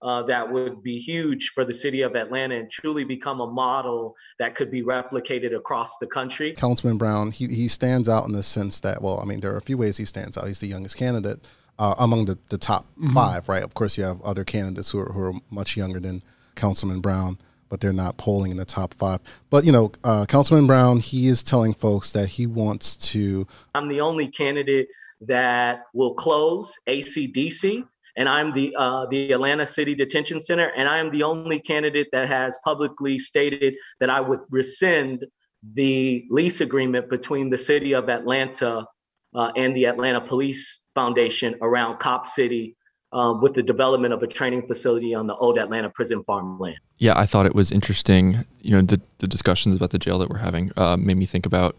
Uh, 0.01 0.21
that 0.23 0.51
would 0.51 0.84
be 0.84 0.99
huge 0.99 1.51
for 1.55 1.65
the 1.65 1.73
city 1.73 2.01
of 2.01 2.15
Atlanta 2.15 2.55
and 2.55 2.69
truly 2.69 3.03
become 3.03 3.39
a 3.41 3.47
model 3.47 4.13
that 4.38 4.53
could 4.53 4.69
be 4.69 4.84
replicated 4.84 5.55
across 5.55 5.97
the 5.99 6.05
country. 6.05 6.51
Councilman 6.53 6.97
Brown, 6.97 7.31
he, 7.31 7.47
he 7.47 7.67
stands 7.67 8.08
out 8.08 8.25
in 8.27 8.34
the 8.34 8.43
sense 8.43 8.81
that, 8.81 9.01
well, 9.01 9.19
I 9.19 9.25
mean, 9.25 9.39
there 9.39 9.53
are 9.53 9.58
a 9.58 9.62
few 9.62 9.77
ways 9.77 9.97
he 9.97 10.05
stands 10.05 10.38
out. 10.38 10.45
He's 10.47 10.60
the 10.60 10.67
youngest 10.67 10.97
candidate 10.97 11.47
uh, 11.79 11.95
among 11.97 12.25
the, 12.25 12.38
the 12.49 12.58
top 12.58 12.86
Mhm. 12.99 13.13
five, 13.13 13.49
right? 13.49 13.63
Of 13.63 13.73
course, 13.73 13.97
you 13.97 14.03
have 14.03 14.21
other 14.21 14.43
candidates 14.43 14.91
who 14.91 14.99
are, 14.99 15.12
who 15.12 15.21
are 15.21 15.34
much 15.49 15.75
younger 15.75 15.99
than 15.99 16.21
Councilman 16.55 16.99
Brown, 17.01 17.38
but 17.69 17.79
they're 17.81 17.91
not 17.93 18.17
polling 18.17 18.51
in 18.51 18.58
the 18.58 18.65
top 18.65 18.93
five. 18.93 19.19
But, 19.49 19.65
you 19.65 19.71
know, 19.71 19.91
uh, 20.03 20.25
Councilman 20.27 20.67
Brown, 20.67 20.99
he 20.99 21.27
is 21.27 21.41
telling 21.41 21.73
folks 21.73 22.12
that 22.12 22.27
he 22.27 22.45
wants 22.47 22.95
to 23.12 23.47
I'm 23.73 23.88
the 23.88 24.01
only 24.01 24.27
candidate 24.27 24.88
that 25.21 25.84
will 25.93 26.13
close 26.13 26.77
ACDC, 26.88 27.84
and 28.15 28.30
I'm 28.30 28.54
the 28.54 28.75
uh, 28.78 29.06
the 29.08 29.32
Atlanta 29.32 29.67
City 29.67 29.95
Detention 29.95 30.41
Center, 30.41 30.71
and 30.75 30.88
I 30.88 30.99
am 30.99 31.10
the 31.10 31.23
only 31.23 31.60
candidate 31.60 32.08
that 32.12 32.28
has 32.28 32.58
publicly 32.63 33.19
stated 33.19 33.75
that 33.99 34.10
I 34.10 34.21
would 34.21 34.39
rescind 34.49 35.25
the 35.73 36.25
lease 36.30 36.62
agreement 36.62 37.10
between 37.10 37.49
the 37.49 37.58
city 37.58 37.93
of 37.93 38.10
Atlanta 38.10 38.86
uh, 39.34 39.51
and 39.56 39.75
the 39.75 39.86
Atlanta 39.86 40.21
Police 40.21 40.82
Foundation 40.93 41.56
around 41.62 41.99
Cop 41.99 42.28
City. 42.28 42.75
Um, 43.12 43.39
with 43.39 43.54
the 43.54 43.63
development 43.63 44.13
of 44.13 44.21
a 44.23 44.28
training 44.28 44.67
facility 44.67 45.13
on 45.13 45.25
the 45.25 45.36
old 45.36 45.58
Atlanta 45.58 45.89
prison 45.89 46.21
farmland. 46.23 46.75
Yeah, 46.97 47.17
I 47.17 47.25
thought 47.25 47.45
it 47.45 47.56
was 47.56 47.71
interesting. 47.71 48.43
You 48.60 48.71
know, 48.71 48.82
the, 48.82 48.99
the 49.19 49.28
discussions 49.28 49.73
about 49.73 49.91
the 49.91 49.97
jail 49.99 50.19
that 50.19 50.30
we're 50.30 50.39
having 50.39 50.73
uh, 50.75 50.97
made 50.97 51.15
me 51.15 51.25
think 51.25 51.45
about 51.45 51.78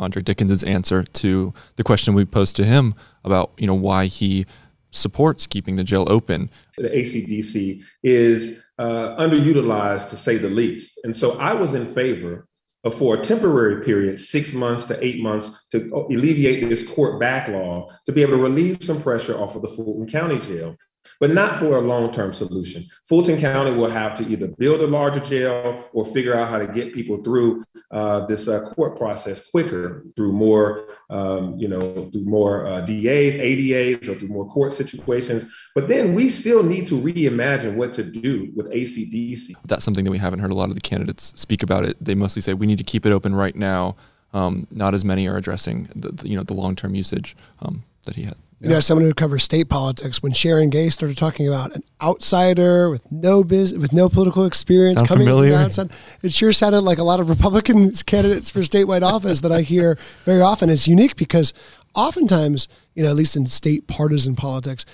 Andre 0.00 0.22
Dickens' 0.22 0.62
answer 0.62 1.02
to 1.02 1.52
the 1.76 1.84
question 1.84 2.14
we 2.14 2.24
posed 2.24 2.56
to 2.56 2.64
him 2.64 2.94
about, 3.24 3.52
you 3.58 3.66
know, 3.66 3.74
why 3.74 4.06
he 4.06 4.46
supports 4.90 5.46
keeping 5.46 5.76
the 5.76 5.84
jail 5.84 6.06
open. 6.08 6.50
The 6.76 6.88
ACDC 6.88 7.82
is 8.02 8.60
uh, 8.78 9.16
underutilized 9.16 10.10
to 10.10 10.16
say 10.16 10.38
the 10.38 10.48
least. 10.48 10.98
And 11.04 11.14
so 11.16 11.38
I 11.38 11.52
was 11.54 11.74
in 11.74 11.86
favor 11.86 12.46
of 12.84 12.94
for 12.94 13.16
a 13.16 13.22
temporary 13.22 13.84
period, 13.84 14.20
six 14.20 14.52
months 14.52 14.84
to 14.84 15.04
eight 15.04 15.20
months, 15.20 15.50
to 15.72 15.90
alleviate 16.10 16.68
this 16.68 16.88
court 16.88 17.20
backlog, 17.20 17.92
to 18.06 18.12
be 18.12 18.22
able 18.22 18.36
to 18.36 18.42
relieve 18.42 18.82
some 18.82 19.02
pressure 19.02 19.36
off 19.36 19.56
of 19.56 19.62
the 19.62 19.68
Fulton 19.68 20.06
County 20.06 20.38
Jail 20.38 20.76
but 21.20 21.32
not 21.32 21.56
for 21.56 21.76
a 21.76 21.80
long-term 21.80 22.32
solution. 22.32 22.86
Fulton 23.04 23.38
County 23.38 23.72
will 23.72 23.90
have 23.90 24.14
to 24.18 24.28
either 24.28 24.48
build 24.48 24.80
a 24.80 24.86
larger 24.86 25.20
jail 25.20 25.88
or 25.92 26.04
figure 26.04 26.34
out 26.34 26.48
how 26.48 26.58
to 26.58 26.66
get 26.66 26.92
people 26.92 27.22
through 27.22 27.64
uh, 27.90 28.26
this 28.26 28.48
uh, 28.48 28.60
court 28.70 28.96
process 28.96 29.50
quicker 29.50 30.04
through 30.16 30.32
more, 30.32 30.88
um, 31.10 31.56
you 31.56 31.68
know, 31.68 32.08
through 32.12 32.24
more 32.24 32.66
uh, 32.66 32.80
DAs, 32.80 33.34
ADAs, 33.34 34.08
or 34.08 34.14
through 34.14 34.28
more 34.28 34.48
court 34.48 34.72
situations. 34.72 35.46
But 35.74 35.88
then 35.88 36.14
we 36.14 36.28
still 36.28 36.62
need 36.62 36.86
to 36.88 37.00
reimagine 37.00 37.74
what 37.74 37.92
to 37.94 38.04
do 38.04 38.52
with 38.54 38.66
ACDC. 38.66 39.54
That's 39.64 39.84
something 39.84 40.04
that 40.04 40.10
we 40.10 40.18
haven't 40.18 40.38
heard 40.40 40.52
a 40.52 40.56
lot 40.56 40.68
of 40.68 40.74
the 40.74 40.80
candidates 40.80 41.32
speak 41.36 41.62
about 41.62 41.84
it. 41.84 41.96
They 42.00 42.14
mostly 42.14 42.42
say 42.42 42.54
we 42.54 42.66
need 42.66 42.78
to 42.78 42.84
keep 42.84 43.04
it 43.04 43.12
open 43.12 43.34
right 43.34 43.56
now. 43.56 43.96
Um, 44.34 44.66
not 44.70 44.94
as 44.94 45.04
many 45.06 45.26
are 45.26 45.38
addressing 45.38 45.88
the, 45.96 46.28
you 46.28 46.36
know 46.36 46.42
the 46.42 46.52
long-term 46.52 46.94
usage 46.94 47.34
um, 47.60 47.82
that 48.04 48.14
he 48.14 48.24
had 48.24 48.36
you 48.60 48.68
know, 48.68 48.80
someone 48.80 49.04
who 49.04 49.14
covers 49.14 49.44
state 49.44 49.68
politics, 49.68 50.22
when 50.22 50.32
Sharon 50.32 50.68
Gay 50.68 50.88
started 50.88 51.16
talking 51.16 51.46
about 51.46 51.76
an 51.76 51.82
outsider 52.02 52.90
with 52.90 53.10
no 53.12 53.44
biz, 53.44 53.76
with 53.76 53.92
no 53.92 54.08
political 54.08 54.44
experience 54.44 54.98
Sound 54.98 55.08
coming 55.08 55.26
familiar? 55.26 55.52
from 55.52 55.58
the 55.58 55.64
outside, 55.64 55.90
it 56.22 56.32
sure 56.32 56.52
sounded 56.52 56.80
like 56.80 56.98
a 56.98 57.04
lot 57.04 57.20
of 57.20 57.28
Republican 57.28 57.92
candidates 58.06 58.50
for 58.50 58.60
statewide 58.60 59.02
office 59.02 59.42
that 59.42 59.52
I 59.52 59.62
hear 59.62 59.96
very 60.24 60.40
often. 60.40 60.70
It's 60.70 60.88
unique 60.88 61.14
because 61.14 61.54
oftentimes, 61.94 62.66
you 62.94 63.04
know, 63.04 63.10
at 63.10 63.16
least 63.16 63.36
in 63.36 63.46
state 63.46 63.86
partisan 63.86 64.34
politics, 64.34 64.84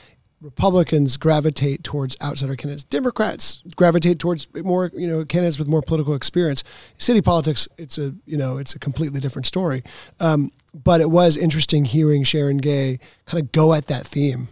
Republicans 0.44 1.16
gravitate 1.16 1.82
towards 1.82 2.16
outsider 2.20 2.54
candidates. 2.54 2.84
Democrats 2.84 3.62
gravitate 3.76 4.18
towards 4.18 4.46
more, 4.62 4.90
you 4.94 5.08
know, 5.08 5.24
candidates 5.24 5.58
with 5.58 5.66
more 5.66 5.80
political 5.80 6.14
experience. 6.14 6.62
City 6.98 7.22
politics, 7.22 7.66
it's 7.78 7.96
a, 7.96 8.14
you 8.26 8.36
know, 8.36 8.58
it's 8.58 8.74
a 8.74 8.78
completely 8.78 9.20
different 9.20 9.46
story. 9.46 9.82
Um, 10.20 10.52
but 10.74 11.00
it 11.00 11.10
was 11.10 11.38
interesting 11.38 11.86
hearing 11.86 12.24
Sharon 12.24 12.58
Gay 12.58 12.98
kind 13.24 13.42
of 13.42 13.52
go 13.52 13.72
at 13.72 13.86
that 13.86 14.06
theme. 14.06 14.48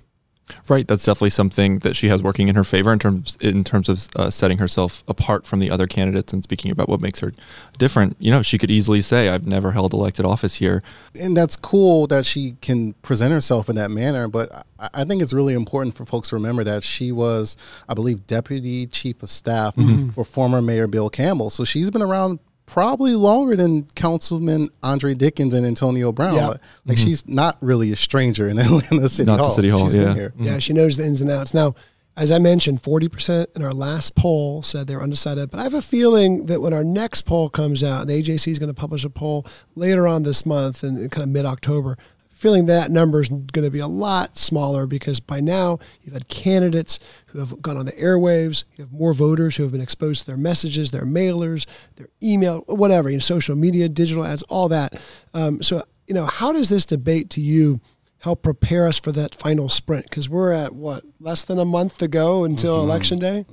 Right, 0.69 0.87
that's 0.87 1.05
definitely 1.05 1.31
something 1.31 1.81
that 1.81 1.97
she 1.97 2.09
has 2.09 2.23
working 2.23 2.49
in 2.49 2.55
her 2.55 2.65
favor 2.65 2.93
in 2.93 2.99
terms 2.99 3.37
in 3.41 3.65
terms 3.65 3.88
of 3.88 4.09
uh, 4.17 4.31
setting 4.31 4.59
herself 4.59 5.03
apart 5.09 5.47
from 5.47 5.59
the 5.59 5.71
other 5.71 5.87
candidates 5.87 6.33
and 6.33 6.43
speaking 6.43 6.71
about 6.71 6.88
what 6.88 7.01
makes 7.01 7.21
her 7.21 7.33
different. 7.79 8.17
You 8.19 8.31
know, 8.31 8.43
she 8.43 8.59
could 8.59 8.71
easily 8.71 9.01
say, 9.01 9.29
"I've 9.29 9.47
never 9.47 9.73
held 9.73 9.93
elected 9.93 10.25
office 10.25 10.57
here," 10.57 10.83
and 11.21 11.37
that's 11.37 11.57
cool 11.57 12.07
that 12.09 12.27
she 12.27 12.57
can 12.61 12.95
present 13.03 13.33
herself 13.33 13.69
in 13.69 13.77
that 13.77 13.91
manner. 13.91 14.29
But 14.29 14.51
I, 14.79 14.88
I 14.95 15.05
think 15.05 15.23
it's 15.23 15.33
really 15.33 15.55
important 15.55 15.95
for 15.95 16.05
folks 16.05 16.31
to 16.31 16.37
remember 16.37 16.65
that 16.65 16.85
she 16.85 17.12
was, 17.12 17.57
I 17.88 17.95
believe, 17.95 18.27
deputy 18.27 18.87
chief 18.87 19.23
of 19.23 19.31
staff 19.31 19.77
mm-hmm. 19.77 20.11
for 20.11 20.25
former 20.25 20.62
Mayor 20.62 20.87
Bill 20.87 21.11
Campbell. 21.11 21.51
So 21.51 21.65
she's 21.65 21.91
been 21.91 22.03
around 22.03 22.38
probably 22.66 23.14
longer 23.14 23.57
than 23.57 23.85
Councilman 23.94 24.68
Andre 24.83 25.14
Dickens 25.14 25.55
and 25.55 25.66
Antonio 25.66 26.12
Brown. 26.12 26.35
Yeah. 26.35 26.48
Like, 26.48 26.61
like 26.87 26.98
Mhm. 26.98 27.05
she's 27.05 27.29
not 27.29 27.57
really 27.61 27.92
a 27.92 27.96
stranger 27.96 28.48
in 28.48 28.59
Atlanta 28.59 29.09
City 29.09 29.27
Not 29.27 29.38
to 29.38 29.42
Hall. 29.44 29.53
City 29.53 29.68
Hall, 29.68 29.85
She's 29.85 29.92
been 29.94 30.03
yeah. 30.09 30.14
here. 30.14 30.35
Yeah, 30.38 30.59
she 30.59 30.72
knows 30.72 30.96
the 30.96 31.05
ins 31.05 31.20
and 31.20 31.31
outs. 31.31 31.53
Now, 31.55 31.75
as 32.16 32.31
I 32.31 32.38
mentioned, 32.38 32.83
40% 32.83 33.46
in 33.57 33.62
our 33.62 33.72
last 33.72 34.14
poll 34.16 34.62
said 34.62 34.87
they're 34.87 35.03
undecided. 35.03 35.51
But 35.51 35.61
I 35.61 35.62
have 35.62 35.72
a 35.75 35.81
feeling 35.81 36.44
that 36.46 36.61
when 36.61 36.75
our 36.75 36.85
next 36.85 37.22
poll 37.22 37.48
comes 37.48 37.83
out, 37.83 38.07
the 38.07 38.12
AJC 38.22 38.53
is 38.53 38.59
going 38.59 38.68
to 38.68 38.79
publish 38.79 39.03
a 39.05 39.11
poll 39.11 39.46
later 39.77 40.07
on 40.07 40.22
this 40.22 40.44
month 40.44 40.83
and 40.83 41.11
kind 41.11 41.22
of 41.22 41.31
mid 41.31 41.46
October. 41.46 41.96
Feeling 42.42 42.66
that 42.66 42.90
number 42.90 43.20
is 43.20 43.28
going 43.28 43.62
to 43.64 43.70
be 43.70 43.78
a 43.78 43.87
lot 43.87 44.37
smaller 44.37 44.85
because 44.85 45.20
by 45.20 45.38
now 45.38 45.78
you've 46.02 46.12
had 46.14 46.26
candidates 46.26 46.98
who 47.26 47.38
have 47.38 47.62
gone 47.62 47.76
on 47.76 47.87
the 47.87 47.92
airwaves. 47.92 48.64
You 48.74 48.83
have 48.83 48.92
more 48.92 49.14
voters 49.14 49.55
who 49.55 49.62
have 49.62 49.70
been 49.70 49.81
exposed 49.81 50.22
to 50.22 50.26
their 50.26 50.37
messages, 50.37 50.90
their 50.90 51.05
mailers, 51.05 51.66
their 51.94 52.09
email, 52.20 52.64
whatever, 52.66 53.09
you 53.11 53.18
know, 53.18 53.20
social 53.20 53.55
media, 53.55 53.88
digital 53.88 54.24
ads, 54.24 54.42
all 54.48 54.68
that. 54.70 55.00
Um, 55.33 55.62
so, 55.62 55.85
you 56.09 56.14
know, 56.14 56.26
how 56.26 56.52
does 56.52 56.68
this 56.68 56.85
debate 56.85 57.31
to 57.31 57.40
you 57.40 57.81
help 58.18 58.42
prepare 58.42 58.88
us 58.88 58.98
for 58.98 59.12
that 59.12 59.37
final 59.37 59.68
sprint? 59.68 60.11
Because 60.11 60.28
we're 60.28 60.50
at 60.50 60.74
what 60.74 61.05
less 61.20 61.44
than 61.44 61.61
a 61.61 61.64
month 61.64 61.98
to 61.98 62.09
go 62.09 62.42
until 62.42 62.81
Mhm. 62.81 62.83
election 62.83 63.18
day. 63.20 63.46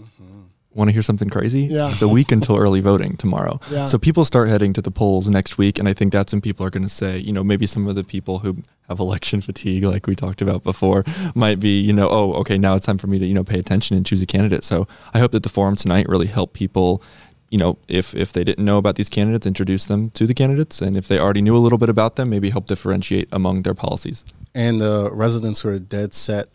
Want 0.74 0.88
to 0.88 0.94
hear 0.94 1.02
something 1.02 1.30
crazy? 1.30 1.64
Yeah. 1.64 1.92
It's 1.92 2.04
a 2.04 2.08
week 2.08 2.32
until 2.32 2.56
early 2.56 2.80
voting 2.80 3.18
tomorrow. 3.18 3.60
Yeah. 3.72 3.86
So 3.86 3.98
people 3.98 4.24
start 4.24 4.50
heading 4.50 4.72
to 4.74 4.82
the 4.84 4.92
polls 4.92 5.28
next 5.28 5.58
week. 5.58 5.80
And 5.80 5.90
I 5.90 5.94
think 5.94 6.14
that's 6.14 6.32
when 6.32 6.42
people 6.42 6.64
are 6.64 6.70
going 6.70 6.84
to 6.84 6.90
say, 6.90 7.18
you 7.18 7.34
know, 7.34 7.44
maybe 7.44 7.66
some 7.66 7.88
of 7.88 7.96
the 7.96 8.04
people 8.04 8.40
who 8.40 8.58
have 8.88 9.00
election 9.00 9.42
fatigue, 9.50 9.84
like 9.84 10.06
we 10.06 10.16
talked 10.16 10.44
about 10.44 10.64
before, 10.64 11.04
might 11.34 11.60
be, 11.60 11.80
you 11.80 11.92
know, 11.92 12.08
oh, 12.10 12.34
okay, 12.34 12.60
now 12.60 12.76
it's 12.76 12.86
time 12.86 13.00
for 13.00 13.08
me 13.08 13.18
to, 13.18 13.26
you 13.26 13.34
know, 13.34 13.44
pay 13.44 13.58
attention 13.58 13.98
and 13.98 14.06
choose 14.06 14.22
a 14.22 14.28
candidate. 14.28 14.64
So 14.64 14.88
I 15.14 15.20
hope 15.20 15.32
that 15.32 15.42
the 15.42 15.50
forum 15.50 15.76
tonight 15.76 16.08
really 16.08 16.28
helped 16.28 16.54
people, 16.54 17.02
you 17.50 17.58
know, 17.58 17.80
if, 17.88 18.14
if 18.14 18.32
they 18.32 18.44
didn't 18.44 18.64
know 18.64 18.78
about 18.78 18.96
these 18.96 19.10
candidates, 19.10 19.48
introduce 19.48 19.88
them 19.88 20.12
to 20.12 20.28
the 20.28 20.36
candidates. 20.36 20.84
And 20.84 20.96
if 20.96 21.08
they 21.08 21.18
already 21.18 21.42
knew 21.42 21.58
a 21.58 21.60
little 21.60 21.80
bit 21.80 21.90
about 21.90 22.16
them, 22.16 22.30
maybe 22.30 22.52
help 22.52 22.68
differentiate 22.68 23.28
among 23.32 23.64
their 23.64 23.74
policies. 23.74 24.24
And 24.54 24.80
the 24.80 25.10
residents 25.12 25.62
who 25.62 25.70
are 25.70 25.80
dead 25.80 26.14
set, 26.14 26.46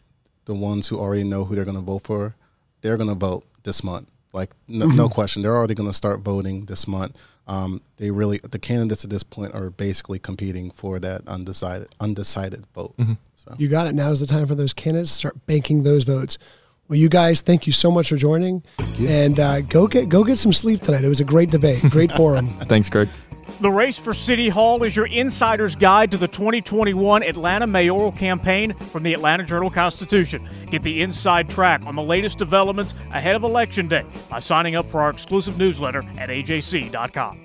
the 0.44 0.54
ones 0.54 0.86
who 0.86 0.98
already 0.98 1.24
know 1.24 1.44
who 1.44 1.56
they're 1.56 1.64
going 1.64 1.76
to 1.76 1.80
vote 1.80 2.02
for, 2.02 2.36
they're 2.84 2.96
going 2.98 3.08
to 3.08 3.14
vote 3.16 3.44
this 3.64 3.82
month. 3.82 4.06
Like 4.32 4.50
no, 4.68 4.86
no 4.86 5.08
Mhm. 5.08 5.12
question, 5.12 5.42
they're 5.42 5.56
already 5.56 5.74
going 5.74 5.88
to 5.88 5.94
start 5.96 6.20
voting 6.20 6.66
this 6.66 6.86
month. 6.86 7.16
Um, 7.46 7.80
they 7.96 8.10
really, 8.10 8.40
the 8.48 8.58
candidates 8.58 9.04
at 9.04 9.10
this 9.10 9.22
point 9.22 9.54
are 9.54 9.70
basically 9.70 10.18
competing 10.18 10.70
for 10.70 10.98
that 11.00 11.22
undecided 11.28 11.88
undecided 12.00 12.64
vote. 12.74 12.94
So 13.36 13.54
You 13.58 13.68
got 13.68 13.86
it. 13.86 13.94
Now 13.94 14.10
is 14.10 14.20
the 14.20 14.26
time 14.26 14.46
for 14.46 14.54
those 14.54 14.72
candidates 14.72 15.12
to 15.12 15.18
start 15.18 15.46
banking 15.46 15.82
those 15.82 16.04
votes. 16.04 16.38
Well, 16.88 16.98
you 16.98 17.08
guys, 17.08 17.40
thank 17.40 17.66
you 17.66 17.72
so 17.72 17.90
much 17.90 18.08
for 18.10 18.16
joining, 18.16 18.62
and 19.00 19.40
uh, 19.40 19.60
go 19.62 19.86
get 19.88 20.08
go 20.10 20.22
get 20.24 20.36
some 20.36 20.52
sleep 20.52 20.82
tonight. 20.82 21.02
It 21.04 21.08
was 21.08 21.20
a 21.20 21.24
great 21.24 21.50
debate, 21.50 21.80
great 21.90 22.12
forum. 22.20 22.48
Thanks, 22.68 22.88
Greg. 22.90 23.08
The 23.60 23.70
race 23.70 23.98
for 23.98 24.12
City 24.12 24.48
Hall 24.48 24.82
is 24.82 24.96
your 24.96 25.06
insider's 25.06 25.76
guide 25.76 26.10
to 26.10 26.16
the 26.16 26.28
2021 26.28 27.22
Atlanta 27.22 27.66
mayoral 27.66 28.12
campaign 28.12 28.74
from 28.74 29.02
the 29.02 29.14
Atlanta 29.14 29.44
Journal 29.44 29.70
Constitution. 29.70 30.48
Get 30.70 30.82
the 30.82 31.02
inside 31.02 31.48
track 31.48 31.86
on 31.86 31.94
the 31.94 32.02
latest 32.02 32.38
developments 32.38 32.94
ahead 33.12 33.36
of 33.36 33.44
Election 33.44 33.88
Day 33.88 34.04
by 34.28 34.40
signing 34.40 34.74
up 34.76 34.86
for 34.86 35.00
our 35.00 35.10
exclusive 35.10 35.58
newsletter 35.58 36.04
at 36.18 36.28
ajc.com. 36.28 37.44